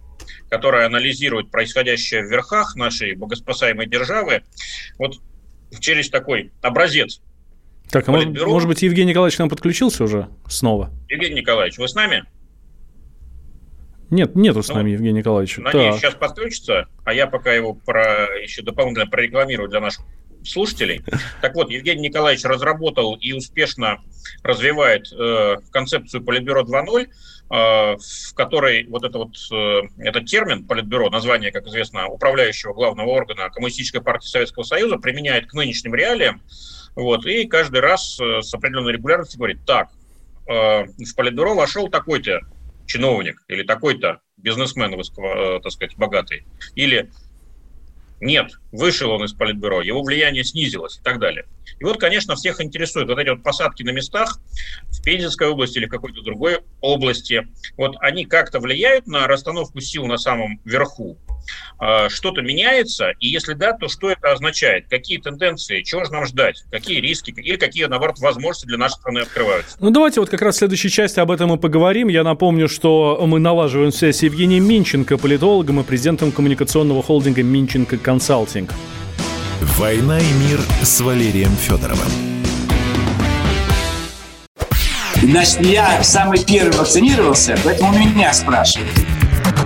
которая 0.48 0.86
анализирует 0.86 1.50
происходящее 1.50 2.22
в 2.22 2.30
верхах 2.30 2.74
нашей 2.76 3.14
богоспасаемой 3.14 3.86
державы 3.86 4.42
вот 4.98 5.16
через 5.80 6.08
такой 6.10 6.52
образец 6.62 7.20
Так, 7.90 8.08
а 8.08 8.12
может, 8.12 8.46
может 8.46 8.68
быть, 8.68 8.82
Евгений 8.82 9.10
Николаевич 9.10 9.36
к 9.36 9.38
нам 9.40 9.48
подключился 9.48 10.04
уже 10.04 10.28
снова? 10.48 10.90
Евгений 11.08 11.40
Николаевич, 11.40 11.78
вы 11.78 11.88
с 11.88 11.94
нами? 11.94 12.24
Нет, 14.10 14.36
нету 14.36 14.62
с 14.62 14.68
ну, 14.68 14.76
нами 14.76 14.90
Евгения 14.90 15.18
Николаевича. 15.20 15.60
Надеюсь, 15.62 15.94
так. 15.94 16.00
сейчас 16.00 16.14
подключится, 16.14 16.88
а 17.04 17.12
я 17.12 17.26
пока 17.26 17.52
его 17.52 17.74
про, 17.74 18.36
еще 18.40 18.62
дополнительно 18.62 19.06
прорекламирую 19.06 19.68
для 19.68 19.80
наших 19.80 20.04
слушателей. 20.48 21.02
Так 21.40 21.54
вот, 21.54 21.70
Евгений 21.70 22.08
Николаевич 22.08 22.44
разработал 22.44 23.14
и 23.14 23.32
успешно 23.32 23.98
развивает 24.42 25.12
э, 25.12 25.56
концепцию 25.70 26.24
Политбюро 26.24 26.62
2.0, 26.62 27.04
э, 27.04 27.06
в 27.48 28.34
которой 28.34 28.86
вот, 28.88 29.04
это 29.04 29.18
вот 29.18 29.36
э, 29.52 29.80
этот 29.98 30.26
термин 30.26 30.66
Политбюро, 30.66 31.10
название, 31.10 31.52
как 31.52 31.66
известно, 31.66 32.06
управляющего 32.08 32.72
главного 32.72 33.10
органа 33.10 33.50
Коммунистической 33.50 34.02
партии 34.02 34.28
Советского 34.28 34.62
Союза, 34.64 34.96
применяет 34.96 35.46
к 35.46 35.54
нынешним 35.54 35.94
реалиям. 35.94 36.42
Вот, 36.94 37.26
и 37.26 37.46
каждый 37.46 37.80
раз 37.80 38.18
э, 38.20 38.42
с 38.42 38.52
определенной 38.54 38.92
регулярностью 38.92 39.38
говорит, 39.38 39.64
так, 39.66 39.90
э, 40.48 40.84
в 40.84 41.14
Политбюро 41.14 41.54
вошел 41.54 41.88
такой-то 41.88 42.40
чиновник 42.86 43.42
или 43.48 43.62
такой-то 43.62 44.20
бизнесмен, 44.36 44.94
э, 44.94 45.60
так 45.62 45.72
сказать, 45.72 45.96
богатый, 45.96 46.46
или 46.74 47.10
нет, 48.20 48.52
вышел 48.72 49.10
он 49.10 49.24
из 49.24 49.34
политбюро, 49.34 49.82
его 49.82 50.02
влияние 50.02 50.44
снизилось 50.44 50.98
и 50.98 51.02
так 51.02 51.18
далее. 51.18 51.44
И 51.78 51.84
вот, 51.84 51.98
конечно, 51.98 52.34
всех 52.34 52.60
интересует 52.62 53.08
вот 53.08 53.18
эти 53.18 53.28
вот 53.28 53.42
посадки 53.42 53.82
на 53.82 53.90
местах 53.90 54.40
в 54.88 55.02
Пензенской 55.02 55.48
области 55.48 55.78
или 55.78 55.86
какой-то 55.86 56.22
другой 56.22 56.60
области. 56.80 57.46
Вот 57.76 57.96
они 58.00 58.24
как-то 58.24 58.60
влияют 58.60 59.06
на 59.06 59.26
расстановку 59.26 59.80
сил 59.80 60.06
на 60.06 60.16
самом 60.16 60.60
верху. 60.64 61.18
А, 61.78 62.08
что-то 62.08 62.42
меняется, 62.42 63.12
и 63.20 63.28
если 63.28 63.54
да, 63.54 63.72
то 63.72 63.88
что 63.88 64.10
это 64.10 64.32
означает? 64.32 64.86
Какие 64.88 65.18
тенденции, 65.18 65.82
чего 65.82 66.04
же 66.04 66.12
нам 66.12 66.26
ждать? 66.26 66.64
Какие 66.70 67.00
риски 67.00 67.30
или 67.30 67.56
какие, 67.56 67.84
наоборот, 67.86 68.18
возможности 68.18 68.66
для 68.66 68.78
нашей 68.78 68.94
страны 68.94 69.20
открываются? 69.20 69.76
Ну, 69.80 69.90
давайте 69.90 70.20
вот 70.20 70.30
как 70.30 70.42
раз 70.42 70.56
в 70.56 70.58
следующей 70.58 70.90
части 70.90 71.20
об 71.20 71.30
этом 71.30 71.52
и 71.54 71.58
поговорим. 71.58 72.08
Я 72.08 72.22
напомню, 72.22 72.68
что 72.68 73.22
мы 73.26 73.38
налаживаем 73.38 73.92
связь 73.92 74.18
с 74.18 74.22
Евгением 74.22 74.66
Минченко, 74.66 75.18
политологом 75.18 75.80
и 75.80 75.84
президентом 75.84 76.32
коммуникационного 76.32 77.02
холдинга 77.02 77.42
«Минченко 77.42 77.98
Консалтинг». 77.98 78.70
«Война 79.60 80.18
и 80.18 80.32
мир» 80.48 80.60
с 80.82 81.00
Валерием 81.00 81.50
Федоровым. 81.56 82.08
Значит, 85.22 85.60
я 85.62 86.02
самый 86.02 86.44
первый 86.44 86.76
вакцинировался, 86.76 87.58
поэтому 87.64 87.98
меня 87.98 88.32
спрашивают. 88.32 88.90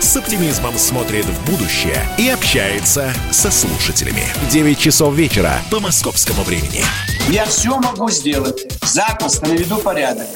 с 0.00 0.16
оптимизмом 0.16 0.76
смотрит 0.78 1.24
в 1.24 1.50
будущее 1.50 2.02
и 2.18 2.28
общается 2.28 3.12
со 3.30 3.50
слушателями. 3.50 4.24
9 4.50 4.78
часов 4.78 5.14
вечера 5.14 5.60
по 5.70 5.80
московскому 5.80 6.42
времени. 6.42 6.82
Я 7.28 7.44
все 7.46 7.78
могу 7.78 8.10
сделать. 8.10 8.66
Запросто 8.82 9.46
наведу 9.46 9.78
порядок. 9.78 10.26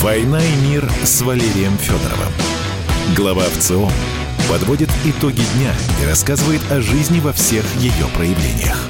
«Война 0.00 0.42
и 0.42 0.56
мир» 0.66 0.90
с 1.04 1.20
Валерием 1.20 1.76
Федоровым. 1.76 2.32
Глава 3.14 3.44
ВЦО 3.58 3.90
подводит 4.48 4.88
итоги 5.04 5.42
дня 5.56 5.74
и 6.02 6.06
рассказывает 6.06 6.62
о 6.70 6.80
жизни 6.80 7.20
во 7.20 7.32
всех 7.32 7.64
ее 7.76 8.06
проявлениях. 8.14 8.88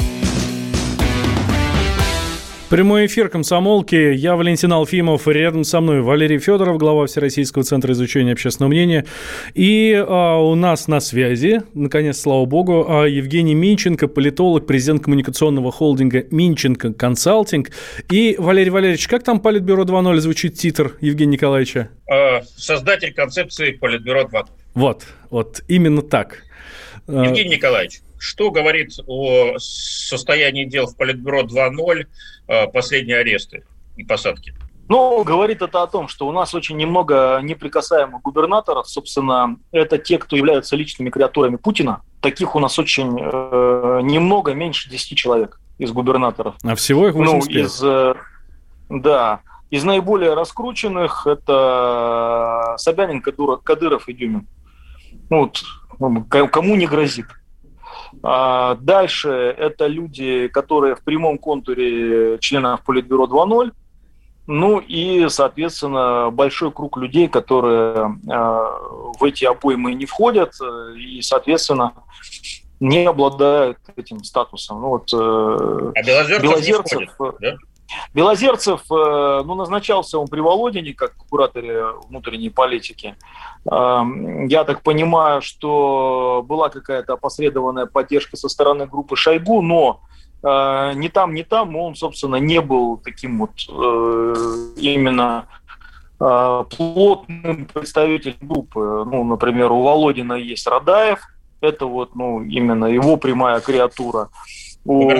Прямой 2.71 3.07
эфир 3.07 3.29
комсомолки. 3.29 3.97
Я 3.97 4.37
Валентин 4.37 4.73
Алфимов. 4.73 5.27
Рядом 5.27 5.65
со 5.65 5.81
мной 5.81 6.03
Валерий 6.03 6.39
Федоров, 6.39 6.79
глава 6.79 7.07
Всероссийского 7.07 7.65
центра 7.65 7.93
изучения 7.95 8.31
общественного 8.31 8.71
мнения. 8.71 9.07
И 9.55 9.93
а, 9.93 10.37
у 10.37 10.55
нас 10.55 10.87
на 10.87 11.01
связи, 11.01 11.63
наконец, 11.75 12.21
слава 12.21 12.45
богу, 12.45 12.87
а, 12.89 13.07
Евгений 13.07 13.57
Минченко, 13.57 14.07
политолог, 14.07 14.69
президент 14.69 15.03
коммуникационного 15.03 15.73
холдинга 15.73 16.27
Минченко 16.31 16.93
Консалтинг. 16.93 17.73
И, 18.09 18.37
Валерий 18.39 18.71
Валерьевич, 18.71 19.09
как 19.09 19.25
там 19.25 19.41
Политбюро 19.41 19.83
2.0 19.83 20.21
звучит 20.21 20.55
титр 20.55 20.97
Евгения 21.01 21.33
Николаевича? 21.33 21.89
А, 22.09 22.43
создатель 22.57 23.13
концепции 23.13 23.73
Политбюро 23.73 24.29
2.0. 24.33 24.45
Вот, 24.75 25.07
вот, 25.31 25.65
именно 25.67 26.03
так. 26.03 26.45
Евгений 27.09 27.57
Николаевич, 27.57 27.99
что 28.21 28.51
говорит 28.51 28.93
о 29.07 29.59
состоянии 29.59 30.67
дел 30.67 30.87
в 30.87 30.97
Политбюро 30.97 31.43
2.0 31.43 32.07
э, 32.49 32.67
последние 32.69 33.19
аресты 33.19 33.65
и 33.97 34.05
посадки? 34.05 34.55
Ну, 34.89 35.23
говорит 35.25 35.63
это 35.63 35.83
о 35.83 35.87
том, 35.87 36.09
что 36.09 36.27
у 36.27 36.33
нас 36.33 36.55
очень 36.55 36.77
немного 36.77 37.41
неприкасаемых 37.43 38.23
губернаторов. 38.23 38.89
Собственно, 38.89 39.57
это 39.71 39.99
те, 39.99 40.19
кто 40.19 40.37
являются 40.37 40.77
личными 40.77 41.11
креатурами 41.11 41.57
Путина. 41.57 42.03
Таких 42.21 42.57
у 42.57 42.59
нас 42.59 42.79
очень 42.79 43.19
э, 43.19 44.01
немного, 44.03 44.53
меньше 44.53 44.91
10 44.91 45.17
человек 45.17 45.61
из 45.79 45.93
губернаторов. 45.93 46.57
А 46.63 46.75
всего 46.75 47.09
их 47.09 47.15
85? 47.15 47.55
Ну, 47.55 47.67
из, 47.67 47.83
э, 47.83 48.15
да. 48.91 49.41
Из 49.71 49.85
наиболее 49.85 50.35
раскрученных 50.35 51.27
это 51.27 52.75
Собянин, 52.77 53.23
Кадыров 53.23 54.09
и 54.09 54.13
Дюмин. 54.13 54.47
Ну, 55.31 55.53
вот, 55.99 56.51
кому 56.51 56.75
не 56.75 56.87
грозит. 56.87 57.27
А 58.23 58.75
дальше 58.77 59.29
это 59.31 59.87
люди, 59.87 60.49
которые 60.49 60.95
в 60.95 61.03
прямом 61.03 61.39
контуре 61.39 62.39
членов 62.39 62.83
Политбюро 62.85 63.27
2.0. 63.27 63.73
Ну 64.47 64.79
и, 64.81 65.29
соответственно, 65.29 66.31
большой 66.31 66.73
круг 66.73 66.97
людей, 66.97 67.29
которые 67.29 67.95
э, 67.97 69.19
в 69.19 69.23
эти 69.23 69.45
обоймы 69.45 69.95
не 69.95 70.07
входят 70.07 70.55
и, 70.97 71.23
соответственно, 71.23 71.93
не 72.81 73.05
обладают 73.05 73.79
этим 73.95 74.25
статусом. 74.25 74.81
Ну, 74.81 74.89
вот, 74.89 75.13
э, 75.13 75.93
а 75.95 76.03
Белозерцев, 76.03 76.43
Белозерцев 76.43 77.01
не 77.01 77.07
входит, 77.07 77.37
да? 77.41 77.57
Белозерцев, 78.15 78.83
э, 78.91 79.43
ну, 79.45 79.55
назначался 79.55 80.19
он 80.19 80.29
при 80.29 80.41
Володине 80.41 80.95
как 80.95 81.15
кураторе 81.29 81.85
внутренней 82.09 82.51
политики. 82.51 83.17
Эм, 83.71 84.47
я 84.47 84.65
так 84.65 84.83
понимаю, 84.83 85.43
что 85.43 86.45
была 86.47 86.69
какая-то 86.69 87.15
опосредованная 87.15 87.87
поддержка 87.87 88.37
со 88.37 88.49
стороны 88.49 88.87
группы 88.87 89.17
Шойгу, 89.17 89.63
но 89.63 90.01
э, 90.43 90.93
ни 90.95 91.09
там, 91.09 91.35
ни 91.35 91.43
там 91.43 91.77
он, 91.77 91.95
собственно, 91.95 92.37
не 92.37 92.61
был 92.61 92.99
таким 92.99 93.39
вот 93.39 93.51
э, 93.69 94.35
именно 94.77 95.47
плотным 96.19 97.65
представителем 97.73 98.37
группы. 98.43 98.79
Ну, 99.07 99.25
например, 99.25 99.73
у 99.73 99.81
Володина 99.81 100.35
есть 100.35 100.67
Радаев, 100.67 101.21
это 101.63 101.87
вот, 101.87 102.15
ну, 102.15 102.43
именно 102.43 102.85
его 102.85 103.17
прямая 103.17 103.61
креатура. 103.61 104.29
У 104.85 105.11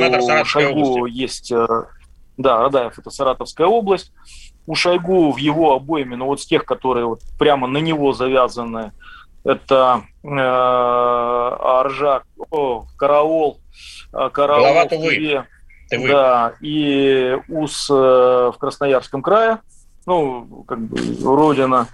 Шойгу 0.45 1.07
есть 1.07 1.55
да, 2.41 2.59
Радаев– 2.59 2.99
это 2.99 3.11
Саратовская 3.11 3.67
область. 3.67 4.13
У 4.67 4.75
Шойгу 4.75 5.33
в 5.33 5.37
его 5.37 5.75
обоими, 5.75 6.15
ну 6.15 6.27
вот 6.27 6.41
с 6.41 6.47
тех, 6.47 6.65
которые 6.65 7.07
вот 7.07 7.21
прямо 7.39 7.67
на 7.67 7.79
него 7.79 8.13
завязаны, 8.13 8.93
это 9.45 10.03
э, 10.23 10.29
Аржак, 10.29 12.25
о, 12.51 12.85
Караул, 12.97 13.59
э, 14.13 14.29
Караул 14.31 14.85
в 14.85 14.89
Тыве, 14.89 15.47
да, 15.91 16.55
и 16.61 17.39
УС 17.49 17.89
э, 17.91 17.95
в 17.95 18.55
Красноярском 18.59 19.23
крае, 19.23 19.59
ну, 20.07 20.65
как 20.69 20.81
бы 20.81 20.99
родина. 21.25 21.89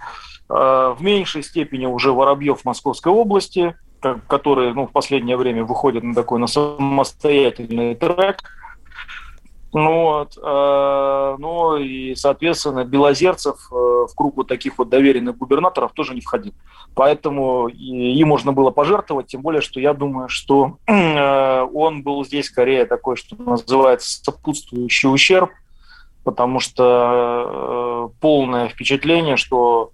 Э, 0.49 0.95
в 0.97 1.01
меньшей 1.01 1.43
степени 1.43 1.85
уже 1.85 2.11
Воробьев 2.11 2.61
в 2.61 2.65
Московской 2.65 3.11
области, 3.11 3.75
который 4.27 4.73
ну, 4.73 4.87
в 4.87 4.91
последнее 4.91 5.37
время 5.37 5.63
выходит 5.63 6.03
на 6.03 6.13
такой 6.13 6.39
на 6.39 6.47
самостоятельный 6.47 7.95
трек– 7.95 8.41
ну 9.73 10.03
вот, 10.03 10.37
э, 10.37 11.35
ну 11.39 11.77
и, 11.77 12.15
соответственно, 12.15 12.85
Белозерцев 12.85 13.55
э, 13.71 13.75
в 13.75 14.09
круг 14.15 14.47
таких 14.47 14.77
вот 14.77 14.89
доверенных 14.89 15.37
губернаторов 15.37 15.91
тоже 15.91 16.13
не 16.15 16.21
входил. 16.21 16.53
Поэтому 16.95 17.67
им 17.67 18.27
можно 18.27 18.53
было 18.53 18.71
пожертвовать, 18.71 19.27
тем 19.27 19.41
более, 19.41 19.61
что 19.61 19.79
я 19.79 19.93
думаю, 19.93 20.29
что 20.29 20.77
э, 20.87 21.61
он 21.73 22.01
был 22.01 22.23
здесь 22.25 22.45
скорее 22.45 22.85
такой, 22.85 23.17
что 23.17 23.35
называется, 23.41 24.23
сопутствующий 24.23 25.09
ущерб. 25.09 25.51
Потому 26.27 26.59
что 26.59 28.09
э, 28.11 28.19
полное 28.19 28.67
впечатление, 28.67 29.37
что 29.37 29.91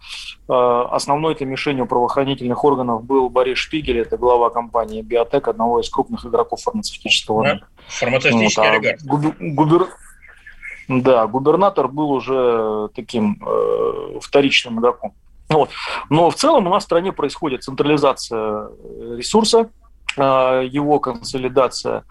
э, 0.50 0.54
основной 0.90 1.34
этой 1.34 1.46
мишенью 1.46 1.86
правоохранительных 1.86 2.64
органов 2.64 3.04
был 3.04 3.30
Борис 3.30 3.60
Шпигель, 3.60 4.00
это 4.00 4.18
глава 4.18 4.50
компании 4.50 5.04
«Биотек», 5.04 5.48
одного 5.48 5.80
из 5.80 5.92
крупных 5.92 6.26
игроков 6.26 6.60
фармацевтического 6.64 7.44
рынка. 7.44 7.68
Да, 7.70 7.84
фармацевтический 7.86 8.64
вот, 8.64 8.68
а 8.68 8.72
олигарх. 8.72 9.02
Губер... 9.04 9.36
Губер... 9.40 9.88
Да, 10.88 11.28
губернатор 11.28 11.88
был 11.88 12.10
уже 12.10 12.90
таким 12.96 13.40
э, 13.46 14.20
вторичным 14.20 14.80
игроком. 14.80 15.14
Вот. 15.50 15.70
Но 16.10 16.32
в 16.32 16.36
целом 16.36 16.66
у 16.66 16.72
нас 16.72 16.82
в 16.82 16.86
стране 16.88 17.12
происходит 17.12 17.64
централизация 17.64 18.70
ресурса, 19.18 19.70
э, 20.18 20.68
его 20.68 20.98
консолидация 21.00 22.06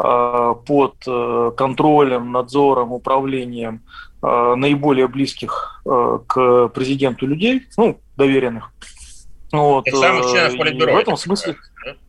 под 0.00 0.94
э, 1.06 1.52
контролем, 1.56 2.30
надзором, 2.32 2.92
управлением 2.92 3.82
наиболее 4.20 5.06
близких 5.06 5.80
к 5.84 6.68
президенту 6.68 7.24
людей, 7.24 7.68
ну, 7.76 8.00
доверенных. 8.16 8.72
Вот. 9.52 9.84
Тех 9.84 9.96
самых 9.96 10.26
членов 10.30 10.58
Политбюро. 10.58 10.92
В 10.92 10.96
этом 10.96 11.16
смысле, 11.16 11.56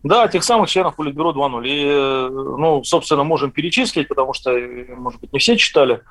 да, 0.04 0.28
тех 0.28 0.44
самых 0.44 0.70
членов 0.70 0.96
Политбюро 0.96 1.32
2.0. 1.32 1.68
И, 1.68 2.30
ну, 2.32 2.84
собственно, 2.84 3.24
можем 3.24 3.52
перечислить, 3.52 4.08
потому 4.08 4.34
что, 4.34 4.52
может 4.98 5.22
быть, 5.22 5.32
не 5.32 5.40
все 5.40 5.56
читали. 5.56 6.02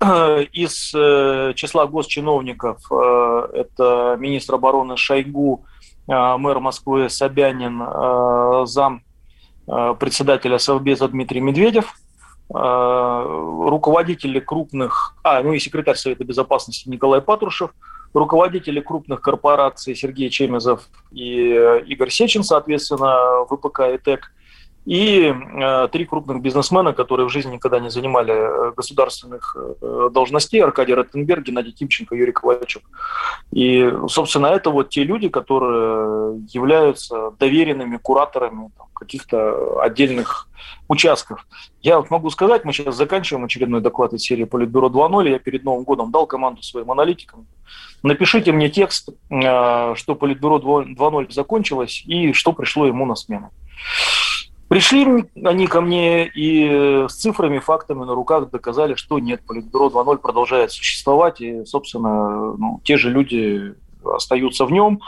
Из 0.00 0.92
э, 0.94 1.52
числа 1.56 1.86
госчиновников 1.86 2.80
э, 2.90 3.48
это 3.54 4.16
министр 4.18 4.54
обороны 4.54 4.96
Шойгу, 4.96 5.64
э, 6.06 6.36
мэр 6.36 6.60
Москвы 6.60 7.08
Собянин, 7.08 8.66
зам 8.66 9.02
председателя 9.98 10.58
Совбеза 10.58 11.08
Дмитрий 11.08 11.40
Медведев, 11.40 11.94
руководители 12.50 14.40
крупных, 14.40 15.14
а, 15.22 15.42
ну 15.42 15.52
и 15.52 15.58
секретарь 15.58 15.96
Совета 15.96 16.24
Безопасности 16.24 16.88
Николай 16.88 17.20
Патрушев, 17.20 17.72
руководители 18.14 18.80
крупных 18.80 19.20
корпораций 19.20 19.94
Сергей 19.94 20.30
Чемезов 20.30 20.88
и 21.12 21.52
Игорь 21.86 22.10
Сечин, 22.10 22.42
соответственно, 22.42 23.44
ВПК 23.50 23.80
и 23.94 23.98
ТЭК, 23.98 24.32
и 24.88 25.34
э, 25.34 25.88
три 25.92 26.06
крупных 26.06 26.40
бизнесмена, 26.40 26.94
которые 26.94 27.26
в 27.26 27.30
жизни 27.30 27.52
никогда 27.52 27.78
не 27.78 27.90
занимали 27.90 28.32
э, 28.32 28.72
государственных 28.74 29.54
э, 29.54 30.08
должностей, 30.10 30.62
Аркадий 30.64 30.94
Роттенберг, 30.94 31.44
Геннадий 31.44 31.72
Тимченко, 31.72 32.14
Юрий 32.14 32.32
Ковальчук. 32.32 32.84
И, 33.50 33.92
собственно, 34.08 34.46
это 34.46 34.70
вот 34.70 34.88
те 34.88 35.04
люди, 35.04 35.28
которые 35.28 36.40
являются 36.54 37.32
доверенными 37.38 37.98
кураторами 37.98 38.70
каких-то 38.94 39.82
отдельных 39.82 40.48
участков. 40.88 41.46
Я 41.82 41.98
вот 41.98 42.10
могу 42.10 42.30
сказать, 42.30 42.64
мы 42.64 42.72
сейчас 42.72 42.96
заканчиваем 42.96 43.44
очередной 43.44 43.82
доклад 43.82 44.14
из 44.14 44.22
серии 44.22 44.44
Политбюро 44.44 44.88
2.0. 44.88 45.28
Я 45.28 45.38
перед 45.38 45.64
Новым 45.64 45.84
годом 45.84 46.10
дал 46.10 46.26
команду 46.26 46.62
своим 46.62 46.90
аналитикам. 46.90 47.46
Напишите 48.02 48.52
мне 48.52 48.70
текст, 48.70 49.10
что 49.28 50.14
Политбюро 50.18 50.58
2.0 50.60 51.30
закончилось 51.30 52.02
и 52.06 52.32
что 52.32 52.54
пришло 52.54 52.86
ему 52.86 53.04
на 53.04 53.16
смену. 53.16 53.50
Пришли 54.68 55.24
они 55.44 55.66
ко 55.66 55.80
мне 55.80 56.26
и 56.26 57.06
с 57.08 57.14
цифрами, 57.14 57.58
фактами 57.58 58.04
на 58.04 58.14
руках 58.14 58.50
доказали, 58.50 58.94
что 58.96 59.18
нет, 59.18 59.40
Политбюро 59.46 59.88
2.0 59.88 60.18
продолжает 60.18 60.72
существовать, 60.72 61.40
и, 61.40 61.64
собственно, 61.64 62.52
ну, 62.54 62.80
те 62.84 62.98
же 62.98 63.10
люди 63.10 63.74
остаются 64.04 64.66
в 64.66 64.72
нем. 64.72 65.00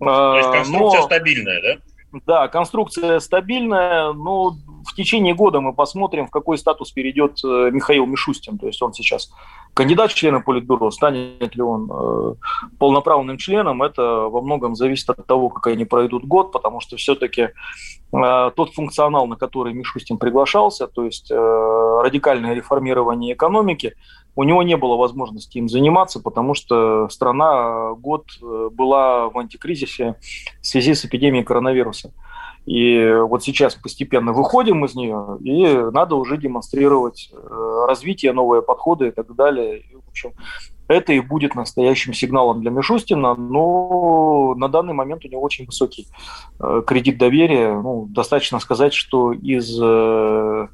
То 0.00 0.36
есть 0.36 0.50
конструкция 0.50 1.00
но... 1.00 1.06
стабильная, 1.06 1.62
да? 1.62 1.80
Да, 2.26 2.48
конструкция 2.48 3.18
стабильная, 3.20 4.12
но 4.12 4.56
в 4.86 4.94
течение 4.94 5.34
года 5.34 5.60
мы 5.60 5.72
посмотрим, 5.72 6.26
в 6.26 6.30
какой 6.30 6.58
статус 6.58 6.92
перейдет 6.92 7.38
э, 7.44 7.70
Михаил 7.72 8.06
Мишустин. 8.06 8.58
То 8.58 8.68
есть 8.68 8.80
он 8.82 8.92
сейчас 8.92 9.32
кандидат 9.74 10.12
в 10.12 10.14
члены 10.14 10.40
Политбюро, 10.40 10.90
станет 10.90 11.54
ли 11.54 11.62
он 11.62 11.90
э, 11.92 12.34
полноправным 12.78 13.36
членом, 13.36 13.82
это 13.82 14.02
во 14.02 14.40
многом 14.40 14.74
зависит 14.74 15.10
от 15.10 15.26
того, 15.26 15.50
как 15.50 15.66
они 15.66 15.84
пройдут 15.84 16.24
год, 16.24 16.52
потому 16.52 16.80
что 16.80 16.96
все-таки 16.96 17.42
э, 17.42 18.50
тот 18.56 18.72
функционал, 18.72 19.26
на 19.26 19.36
который 19.36 19.74
Мишустин 19.74 20.16
приглашался, 20.18 20.86
то 20.86 21.04
есть 21.04 21.30
радикальное 21.30 22.54
реформирование 22.54 23.34
экономики, 23.34 23.94
у 24.36 24.44
него 24.44 24.62
не 24.62 24.76
было 24.76 24.96
возможности 24.96 25.58
им 25.58 25.68
заниматься, 25.68 26.20
потому 26.20 26.54
что 26.54 27.08
страна 27.08 27.92
год 27.94 28.26
была 28.40 29.28
в 29.28 29.38
антикризисе 29.38 30.16
в 30.60 30.66
связи 30.66 30.94
с 30.94 31.04
эпидемией 31.04 31.44
коронавируса. 31.44 32.12
И 32.66 33.14
вот 33.28 33.44
сейчас 33.44 33.74
постепенно 33.74 34.32
выходим 34.32 34.84
из 34.84 34.94
нее, 34.94 35.36
и 35.40 35.66
надо 35.92 36.16
уже 36.16 36.38
демонстрировать 36.38 37.30
э, 37.30 37.84
развитие, 37.86 38.32
новые 38.32 38.62
подходы 38.62 39.08
и 39.08 39.10
так 39.10 39.34
далее. 39.34 39.80
И, 39.80 39.96
в 39.96 40.08
общем, 40.08 40.32
это 40.88 41.12
и 41.12 41.20
будет 41.20 41.54
настоящим 41.54 42.14
сигналом 42.14 42.62
для 42.62 42.70
Мишустина, 42.70 43.34
но 43.34 44.54
на 44.56 44.68
данный 44.68 44.94
момент 44.94 45.26
у 45.26 45.28
него 45.28 45.42
очень 45.42 45.66
высокий 45.66 46.06
э, 46.58 46.82
кредит 46.86 47.18
доверия. 47.18 47.74
Ну, 47.74 48.06
достаточно 48.08 48.58
сказать, 48.60 48.94
что 48.94 49.32
из 49.32 49.78
э, 49.82 50.68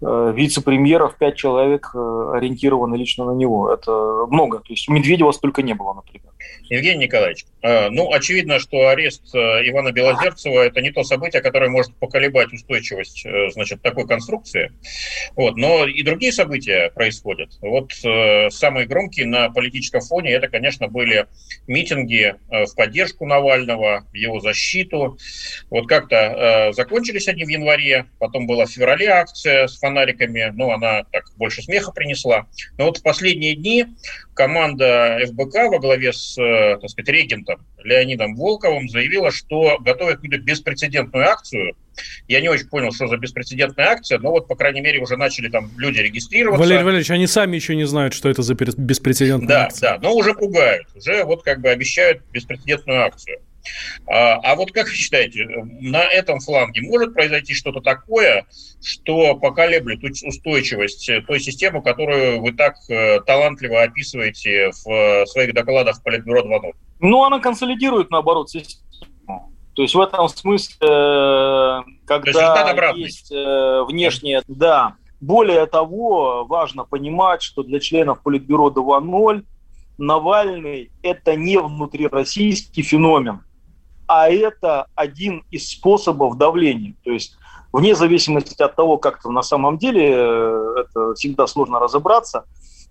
вице-премьеров, 0.00 1.16
пять 1.16 1.36
человек 1.36 1.94
ориентированы 1.94 2.96
лично 2.96 3.26
на 3.26 3.32
него. 3.32 3.70
Это 3.70 4.26
много. 4.30 4.58
То 4.58 4.70
есть 4.70 4.88
Медведева 4.88 5.32
столько 5.32 5.62
не 5.62 5.74
было, 5.74 5.92
например. 5.92 6.32
Евгений 6.68 7.04
Николаевич, 7.04 7.44
э, 7.62 7.90
ну, 7.90 8.12
очевидно, 8.12 8.58
что 8.58 8.88
арест 8.88 9.34
Ивана 9.34 9.92
Белозерцева– 9.92 10.60
это 10.66 10.80
не 10.80 10.90
то 10.90 11.04
событие, 11.04 11.42
которое 11.42 11.70
может 11.70 11.94
поколебать 11.96 12.52
устойчивость, 12.52 13.24
значит, 13.52 13.82
такой 13.82 14.06
конструкции. 14.06 14.72
Вот. 15.36 15.56
Но 15.56 15.86
и 15.86 16.02
другие 16.02 16.32
события 16.32 16.90
происходят. 16.94 17.50
Вот 17.60 17.92
самые 18.52 18.86
громкие 18.86 19.26
на 19.26 19.50
политическом 19.50 20.00
фоне– 20.00 20.30
это, 20.32 20.48
конечно, 20.48 20.88
были 20.88 21.26
митинги 21.66 22.34
в 22.48 22.74
поддержку 22.74 23.26
Навального, 23.26 24.06
в 24.10 24.14
его 24.14 24.40
защиту. 24.40 25.18
Вот 25.70 25.86
как-то 25.86 26.72
закончились 26.72 27.28
они 27.28 27.44
в 27.44 27.48
январе, 27.48 28.06
потом 28.18 28.46
была 28.46 28.66
в 28.66 28.70
феврале 28.70 29.06
акция 29.08 29.68
с 29.68 29.78
фонариками, 29.78 30.52
ну, 30.54 30.70
она 30.72 31.04
так 31.12 31.24
больше 31.36 31.62
смеха 31.62 31.92
принесла. 31.92 32.46
Но 32.78 32.86
вот 32.86 32.98
в 32.98 33.02
последние 33.02 33.54
дни 33.54 33.86
команда 34.36 35.18
ФБК 35.26 35.70
во 35.70 35.78
главе 35.78 36.12
с, 36.12 36.38
э, 36.38 36.78
так 36.80 36.90
сказать, 36.90 37.08
регентом 37.08 37.66
Леонидом 37.82 38.36
Волковым 38.36 38.88
заявила, 38.88 39.30
что 39.30 39.78
готовит 39.80 40.16
какую-то 40.16 40.38
беспрецедентную 40.38 41.26
акцию. 41.26 41.74
Я 42.28 42.42
не 42.42 42.48
очень 42.48 42.68
понял, 42.68 42.92
что 42.92 43.08
за 43.08 43.16
беспрецедентная 43.16 43.86
акция, 43.86 44.18
но 44.18 44.30
вот, 44.30 44.46
по 44.46 44.54
крайней 44.54 44.82
мере, 44.82 45.00
уже 45.00 45.16
начали 45.16 45.48
там 45.48 45.70
люди 45.78 46.00
регистрироваться. 46.00 46.62
Валерий 46.62 46.84
Валерьевич, 46.84 47.10
они 47.10 47.26
сами 47.26 47.56
еще 47.56 47.74
не 47.74 47.86
знают, 47.86 48.12
что 48.12 48.28
это 48.28 48.42
за 48.42 48.54
беспрецедентная 48.54 49.48
да, 49.48 49.64
акция. 49.64 49.90
Да, 49.92 49.98
да, 49.98 50.08
но 50.08 50.14
уже 50.14 50.34
пугают, 50.34 50.86
уже 50.94 51.24
вот 51.24 51.42
как 51.42 51.60
бы 51.60 51.70
обещают 51.70 52.22
беспрецедентную 52.30 53.04
акцию. 53.04 53.38
А, 54.06 54.34
а 54.42 54.54
вот 54.54 54.72
как 54.72 54.86
вы 54.86 54.92
считаете, 54.92 55.46
на 55.80 56.02
этом 56.04 56.40
фланге 56.40 56.82
может 56.82 57.14
произойти 57.14 57.54
что-то 57.54 57.80
такое, 57.80 58.46
что 58.82 59.34
поколеблет 59.36 60.02
устойчивость 60.04 61.10
той 61.26 61.40
системы, 61.40 61.82
которую 61.82 62.40
вы 62.40 62.52
так 62.52 62.76
э, 62.88 63.20
талантливо 63.20 63.82
описываете 63.82 64.70
в 64.70 64.90
э, 64.90 65.26
своих 65.26 65.54
докладах 65.54 66.02
Политбюро 66.02 66.42
2.0? 66.42 66.72
Ну, 67.00 67.24
она 67.24 67.40
консолидирует, 67.40 68.10
наоборот, 68.10 68.50
систему. 68.50 69.52
То 69.74 69.82
есть 69.82 69.94
в 69.94 70.00
этом 70.00 70.28
смысле, 70.28 70.76
э, 70.80 71.82
когда 72.06 72.90
есть, 72.94 73.30
есть 73.30 73.30
внешние... 73.30 74.42
Да. 74.48 74.96
Более 75.20 75.64
того, 75.66 76.44
важно 76.44 76.84
понимать, 76.84 77.42
что 77.42 77.62
для 77.62 77.80
членов 77.80 78.22
Политбюро 78.22 78.68
2.0 78.68 79.44
Навальный– 79.98 80.90
это 81.02 81.36
не 81.36 81.58
внутрироссийский 81.58 82.82
феномен 82.82 83.40
а 84.06 84.28
это 84.28 84.86
один 84.94 85.44
из 85.50 85.70
способов 85.70 86.36
давления. 86.38 86.94
То 87.04 87.10
есть 87.10 87.36
вне 87.72 87.94
зависимости 87.94 88.60
от 88.62 88.74
того, 88.76 88.98
как 88.98 89.18
это 89.18 89.30
на 89.30 89.42
самом 89.42 89.78
деле, 89.78 90.12
э, 90.14 90.74
это 90.80 91.14
всегда 91.14 91.46
сложно 91.46 91.78
разобраться, 91.78 92.44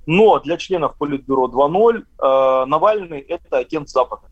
но 0.06 0.40
для 0.40 0.58
членов 0.58 0.96
Политбюро 0.98 1.48
2.0 1.48 2.04
э, 2.04 2.66
Навальный– 2.66 3.20
это 3.28 3.58
агент 3.58 3.90
Запада. 3.90 4.24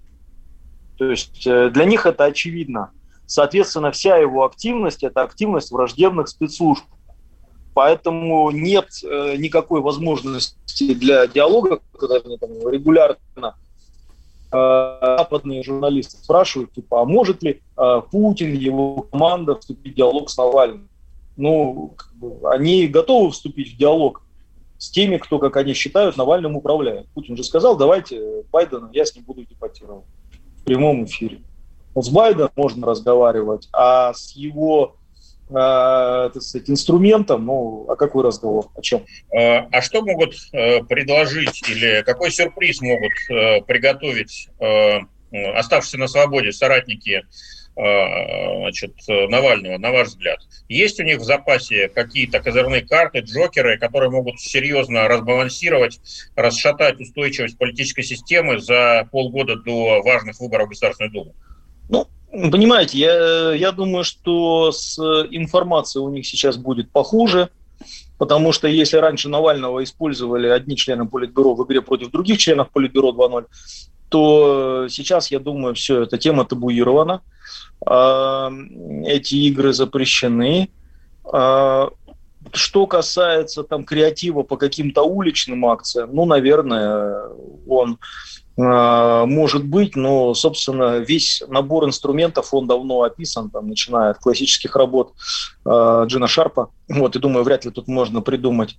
То 0.98 1.06
есть 1.06 1.48
э, 1.48 1.70
для 1.70 1.86
них 1.86 2.06
это 2.06 2.26
очевидно. 2.26 2.92
Соответственно, 3.26 3.92
вся 3.92 4.18
его 4.18 4.46
активность– 4.46 5.04
это 5.04 5.22
активность 5.22 5.72
враждебных 5.72 6.28
спецслужб. 6.28 6.84
Поэтому 7.74 8.52
нет 8.52 8.90
э, 9.04 9.36
никакой 9.38 9.82
возможности 9.82 10.94
для 10.94 11.26
диалога, 11.26 11.80
когда 11.98 12.18
они 12.18 12.38
там 12.38 12.52
регулярно 12.70 13.56
западные 14.54 15.64
журналисты 15.64 16.18
спрашивают, 16.18 16.72
типа, 16.74 17.02
а 17.02 17.06
может 17.06 17.44
ли 17.44 17.62
э, 17.78 18.02
Путин, 18.12 18.54
его 18.54 19.08
команда 19.12 19.56
вступить 19.56 19.94
в 19.94 19.96
диалог 19.96 20.30
с 20.30 20.38
Навальным? 20.38 20.90
Ну, 21.36 21.96
они 22.44 22.88
готовы 22.88 23.32
вступить 23.32 23.74
в 23.74 23.78
диалог 23.78 24.22
с 24.78 24.90
теми, 24.90 25.18
кто, 25.18 25.40
как 25.40 25.58
они 25.58 25.74
считают, 25.74 26.18
Навальным 26.18 26.56
управляет. 26.56 27.08
Путин 27.10 27.38
же 27.38 27.44
сказал, 27.44 27.78
давайте 27.78 28.44
Байдена, 28.52 28.90
я 28.94 29.06
с 29.06 29.16
ним 29.16 29.26
буду 29.26 29.44
депортировать 29.44 30.06
в 30.60 30.64
прямом 30.64 31.06
эфире. 31.06 31.42
Вот 31.96 32.06
с 32.06 32.10
Байденом 32.10 32.52
можно 32.56 32.88
разговаривать, 32.88 33.70
а 33.72 34.14
с 34.14 34.32
его 34.36 34.96
э, 34.96 35.03
так 35.50 36.42
сказать, 36.42 36.70
инструментом. 36.70 37.46
Ну, 37.46 37.86
а 37.90 37.96
какой 37.96 38.24
разговор? 38.24 38.70
О 38.76 38.82
чем? 38.82 39.06
А, 39.36 39.68
а 39.72 39.82
что 39.82 40.02
могут 40.02 40.36
э, 40.52 40.84
предложить 40.84 41.62
или 41.70 42.02
какой 42.04 42.32
сюрприз 42.32 42.82
могут 42.82 43.12
э, 43.30 43.62
приготовить 43.62 44.50
э, 44.60 45.00
оставшиеся 45.56 45.98
на 46.00 46.08
свободе 46.08 46.52
соратники 46.52 47.24
э, 47.76 48.58
значит, 48.62 48.96
Навального, 49.08 49.78
на 49.78 49.92
ваш 49.92 50.10
взгляд? 50.10 50.40
Есть 50.70 51.00
у 51.00 51.04
них 51.04 51.20
в 51.20 51.24
запасе 51.24 51.90
какие-то 51.90 52.40
козырные 52.40 52.82
карты, 52.82 53.20
джокеры, 53.20 53.78
которые 53.78 54.12
могут 54.12 54.40
серьезно 54.40 55.08
разбалансировать, 55.08 56.00
расшатать 56.36 57.00
устойчивость 57.00 57.58
политической 57.58 58.04
системы 58.04 58.60
за 58.60 59.08
полгода 59.12 59.58
до 59.58 60.02
важных 60.04 60.40
выборов 60.40 60.68
в 60.68 60.70
Государственную 60.70 61.12
Думу? 61.12 61.36
Ну, 61.90 62.08
Понимаете, 62.34 62.98
я, 62.98 63.54
я 63.54 63.72
думаю, 63.72 64.04
что 64.04 64.72
с 64.72 64.98
информацией 65.30 66.04
у 66.04 66.10
них 66.10 66.26
сейчас 66.26 66.58
будет 66.58 66.90
похуже, 66.90 67.50
потому 68.18 68.52
что 68.52 68.68
если 68.68 68.98
раньше 68.98 69.30
Навального 69.30 69.84
использовали 69.84 70.48
одни 70.48 70.76
члены 70.76 71.06
Политбюро 71.08 71.54
в 71.54 71.64
игре 71.64 71.84
против 71.84 72.10
других 72.10 72.40
членов 72.40 72.72
Политбюро 72.72 73.12
2.0, 73.12 73.46
то 74.10 74.88
сейчас, 74.90 75.30
я 75.30 75.40
думаю, 75.40 75.76
все, 75.76 76.04
эта 76.04 76.18
тема 76.18 76.44
табуирована, 76.46 77.22
а, 77.86 78.52
эти 79.06 79.36
игры 79.36 79.72
запрещены. 79.72 80.70
А, 81.32 81.90
что 82.52 82.88
касается 82.88 83.64
там 83.64 83.86
креатива 83.86 84.42
по 84.42 84.58
каким-то 84.58 85.04
уличным 85.04 85.66
акциям, 85.68 86.10
ну, 86.14 86.26
наверное, 86.26 87.30
он 87.68 88.00
может 88.56 89.66
быть, 89.66 89.96
но, 89.96 90.36
собственно, 90.36 91.00
весь 91.00 91.42
набор 91.48 91.86
инструментов, 91.86 92.54
он 92.54 92.68
давно 92.68 93.02
описан, 93.02 93.50
там, 93.50 93.68
начиная 93.68 94.12
от 94.12 94.20
классических 94.20 94.76
работ 94.76 95.14
э, 95.66 96.04
Джина 96.06 96.28
Шарпа. 96.28 96.70
Вот, 96.88 97.16
и 97.16 97.20
думаю, 97.20 97.44
вряд 97.44 97.66
ли 97.66 97.72
тут 97.72 97.88
можно 97.88 98.22
придумать 98.22 98.78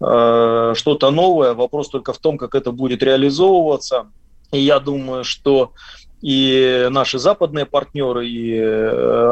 э, 0.00 0.74
что-то 0.76 1.10
новое. 1.10 1.54
Вопрос 1.54 1.88
только 1.88 2.12
в 2.12 2.18
том, 2.18 2.36
как 2.36 2.54
это 2.54 2.70
будет 2.70 3.02
реализовываться. 3.02 4.08
И 4.52 4.60
я 4.60 4.78
думаю, 4.78 5.24
что 5.24 5.72
и 6.20 6.88
наши 6.90 7.18
западные 7.18 7.66
партнеры, 7.66 8.26
и 8.26 8.58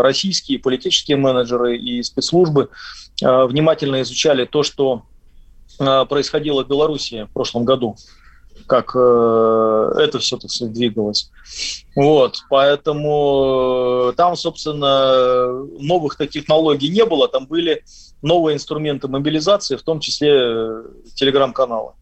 российские 0.02 0.58
политические 0.58 1.16
менеджеры, 1.16 1.76
и 1.76 2.02
спецслужбы 2.02 2.70
э, 3.22 3.44
внимательно 3.44 4.00
изучали 4.00 4.46
то, 4.46 4.62
что 4.62 5.02
э, 5.78 6.04
происходило 6.08 6.64
в 6.64 6.68
Беларуси 6.68 7.26
в 7.30 7.32
прошлом 7.32 7.64
году 7.64 7.96
как 8.66 8.92
э, 8.94 9.90
это 9.98 10.18
все, 10.18 10.36
так 10.38 10.50
сказать, 10.50 10.72
двигалось. 10.72 11.30
Вот, 11.94 12.38
поэтому 12.48 14.10
э, 14.10 14.12
там, 14.16 14.36
собственно, 14.36 15.64
новых 15.78 16.16
таких 16.16 16.42
технологий 16.42 16.88
не 16.88 17.04
было, 17.04 17.28
там 17.28 17.46
были 17.46 17.84
новые 18.22 18.54
инструменты 18.54 19.08
мобилизации, 19.08 19.76
в 19.76 19.82
том 19.82 20.00
числе 20.00 20.30
э, 20.30 20.82
телеграм-каналы. 21.14 21.92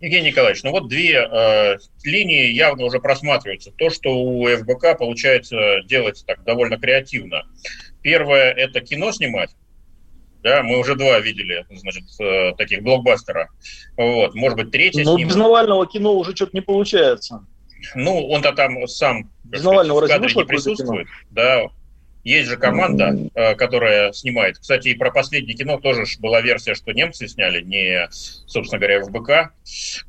Евгений 0.00 0.28
Николаевич, 0.28 0.62
ну 0.62 0.70
вот 0.70 0.88
две 0.88 1.16
э, 1.16 1.76
линии 2.04 2.50
явно 2.52 2.84
уже 2.84 2.98
просматриваются. 2.98 3.70
То, 3.72 3.90
что 3.90 4.10
у 4.10 4.46
ФБК 4.46 4.98
получается 4.98 5.82
делать 5.84 6.24
так 6.26 6.42
довольно 6.44 6.78
креативно. 6.78 7.42
Первое– 8.02 8.50
это 8.56 8.80
кино 8.80 9.12
снимать, 9.12 9.50
да, 10.42 10.62
мы 10.62 10.78
уже 10.78 10.94
два 10.94 11.18
видели, 11.20 11.64
значит, 11.70 12.04
э, 12.20 12.52
таких 12.56 12.82
блокбастера. 12.82 13.48
Вот, 13.96 14.34
может 14.34 14.56
быть, 14.56 14.70
третий 14.70 15.04
Но 15.04 15.18
без 15.18 15.36
Навального 15.36 15.86
кино 15.86 16.14
уже 16.14 16.34
что-то 16.34 16.52
не 16.54 16.62
получается. 16.62 17.46
Ну, 17.94 18.28
он-то 18.28 18.52
там 18.52 18.86
сам 18.86 19.30
без 19.44 19.64
Навального 19.64 20.04
в 20.04 20.08
кадре 20.08 20.32
не 20.34 20.44
присутствует. 20.44 21.08
Да, 21.30 21.68
есть 22.24 22.48
же 22.48 22.56
команда, 22.56 23.12
mm-hmm. 23.12 23.54
которая 23.56 24.12
снимает. 24.12 24.58
Кстати, 24.58 24.88
и 24.88 24.94
про 24.94 25.10
последнее 25.10 25.56
кино 25.56 25.78
тоже 25.78 26.04
была 26.18 26.40
версия, 26.40 26.74
что 26.74 26.92
немцы 26.92 27.26
сняли, 27.26 27.62
не, 27.62 28.08
собственно 28.10 28.78
говоря, 28.78 29.02
ФБК. 29.02 29.54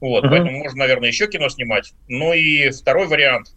Вот, 0.01 0.23
mm-hmm. 0.23 0.29
поэтому 0.29 0.57
можно, 0.57 0.79
наверное, 0.79 1.07
еще 1.07 1.27
кино 1.27 1.49
снимать. 1.49 1.93
Ну 2.07 2.33
и 2.33 2.69
второй 2.71 3.07
вариант 3.07 3.53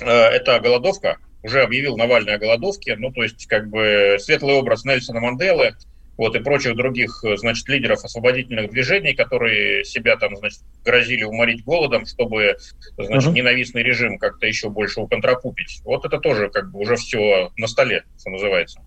э,– 0.00 0.06
это 0.08 0.58
голодовка 0.60 1.18
уже 1.46 1.62
объявил 1.62 1.96
Навальный 1.96 2.34
о 2.34 2.38
голодовке, 2.38 2.96
ну, 2.96 3.12
то 3.12 3.22
есть, 3.22 3.46
как 3.46 3.68
бы, 3.68 4.16
светлый 4.18 4.54
образ 4.54 4.84
Нельсона 4.84 5.20
Манделы, 5.20 5.74
вот, 6.18 6.34
и 6.34 6.40
прочих 6.40 6.76
других, 6.76 7.22
значит, 7.36 7.68
лидеров 7.68 8.02
освободительных 8.02 8.70
движений, 8.70 9.14
которые 9.14 9.84
себя 9.84 10.16
там, 10.16 10.34
значит, 10.36 10.60
грозили 10.84 11.24
уморить 11.24 11.62
голодом, 11.64 12.06
чтобы, 12.06 12.56
значит, 12.96 13.30
uh-huh. 13.30 13.34
ненавистный 13.34 13.82
режим 13.82 14.18
как-то 14.18 14.46
еще 14.46 14.70
больше 14.70 15.00
уконтракупить. 15.00 15.82
Вот 15.84 16.06
это 16.06 16.18
тоже, 16.18 16.48
как 16.48 16.70
бы, 16.70 16.80
уже 16.80 16.96
все 16.96 17.50
на 17.58 17.66
столе, 17.66 18.04
что 18.18 18.30
называется. 18.30 18.80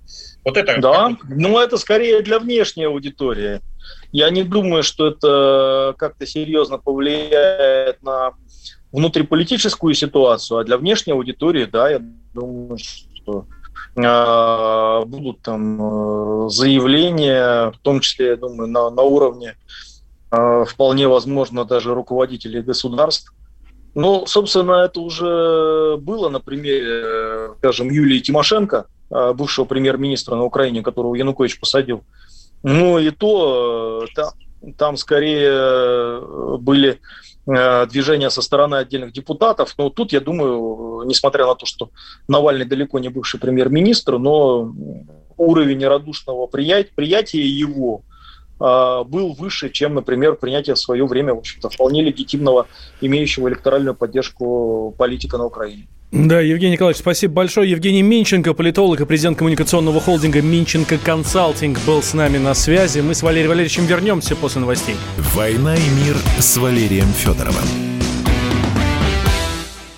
Вот 0.43 0.58
это... 0.58 0.82
Да, 0.82 1.10
как... 1.10 1.30
ну, 1.30 1.60
это 1.60 1.78
скорее 1.78 2.22
для 2.24 2.39
внешней 2.39 2.86
аудитории. 2.86 3.62
Я 4.12 4.32
не 4.32 4.43
думаю, 4.43 4.82
что 4.82 5.10
это 5.10 5.93
как-то 5.98 6.26
серьезно 6.26 6.80
повлияет 6.80 8.02
на 8.02 8.32
внутриполитическую 8.91 9.93
ситуацию, 9.93 10.58
а 10.58 10.63
для 10.63 10.78
внешней 10.78 11.13
аудитории, 11.13 11.65
да, 11.65 11.91
я 11.91 12.02
думаю, 12.34 12.78
что 12.78 13.46
э, 13.96 15.06
будут 15.06 15.42
там 15.42 16.46
э, 16.46 16.50
заявления, 16.50 17.72
в 17.72 17.78
том 17.80 18.00
числе, 18.00 18.30
я 18.30 18.36
думаю, 18.36 18.70
на, 18.70 18.89
на 18.89 19.02
уровне 19.02 19.56
э, 20.32 20.65
вполне 20.68 21.08
возможно 21.08 21.65
даже 21.65 21.94
руководителей 21.94 22.62
государств. 22.62 23.34
Но, 23.96 24.26
собственно, 24.26 24.84
это 24.84 25.00
уже 25.00 25.98
было 25.98 26.30
на 26.30 26.39
примере, 26.39 27.56
скажем, 27.58 27.89
Юлии 27.89 28.20
Тимошенко, 28.20 28.86
э, 29.10 29.34
бывшего 29.34 29.65
премьер-министра 29.65 30.36
на 30.36 30.44
Украине, 30.44 30.84
которого 30.84 31.15
Янукович 31.15 31.60
посадил. 31.60 32.04
Ну 32.63 33.00
и 33.00 33.10
то 33.12 34.04
э, 34.04 34.08
там, 34.15 34.32
там 34.78 34.98
скорее 34.98 35.50
э, 35.52 36.58
были 36.60 37.00
Э, 37.52 37.88
движения 37.88 38.30
со 38.30 38.41
стороны 38.41 38.76
отдельных 38.76 39.12
депутатов. 39.12 39.74
Но 39.78 39.89
тут, 39.89 40.12
я 40.12 40.19
думаю, 40.19 41.04
несмотря 41.06 41.48
на 41.48 41.56
то, 41.56 41.65
что 41.65 41.89
Навальный 42.28 42.65
далеко 42.65 43.00
не 43.00 43.10
бывший 43.10 43.39
премьер-министр, 43.39 44.19
но 44.19 44.72
уровень 45.36 45.84
радушного 45.86 46.45
приятия, 46.45 47.41
его 47.41 48.02
был 48.60 49.34
выше, 49.34 49.69
чем, 49.69 49.95
например, 49.95 50.36
принятие 50.36 50.76
в 50.76 50.80
свое 50.80 51.06
время, 51.06 51.34
в 51.34 51.39
общем-то, 51.39 51.69
вполне 51.69 52.04
легитимного, 52.04 52.67
имеющего 53.02 53.48
электоральную 53.48 53.95
поддержку 53.95 54.93
политика 54.98 55.38
на 55.38 55.45
Украине. 55.45 55.88
Да, 56.12 56.39
Евгений 56.39 56.74
Николаевич, 56.74 57.02
спасибо 57.02 57.34
большое. 57.36 57.69
Евгений 57.69 58.02
Минченко, 58.02 58.56
политолог 58.56 59.00
и 59.00 59.06
президент 59.06 59.38
коммуникационного 59.38 60.02
холдинга 60.02 60.41
Минченко 60.41 60.98
Консалтинг 60.98 61.80
был 61.86 62.02
с 62.02 62.15
нами 62.15 62.39
на 62.39 62.56
связи. 62.56 63.02
Мы 63.02 63.13
с 63.13 63.22
Валерием 63.22 63.50
Валерьевичем 63.50 63.86
вернемся 63.86 64.36
после 64.36 64.62
новостей. 64.62 64.95
«Война 65.36 65.76
и 65.76 65.89
мир» 66.04 66.17
с 66.39 66.58
Валерием 66.58 67.06
Федоровым. 67.13 67.98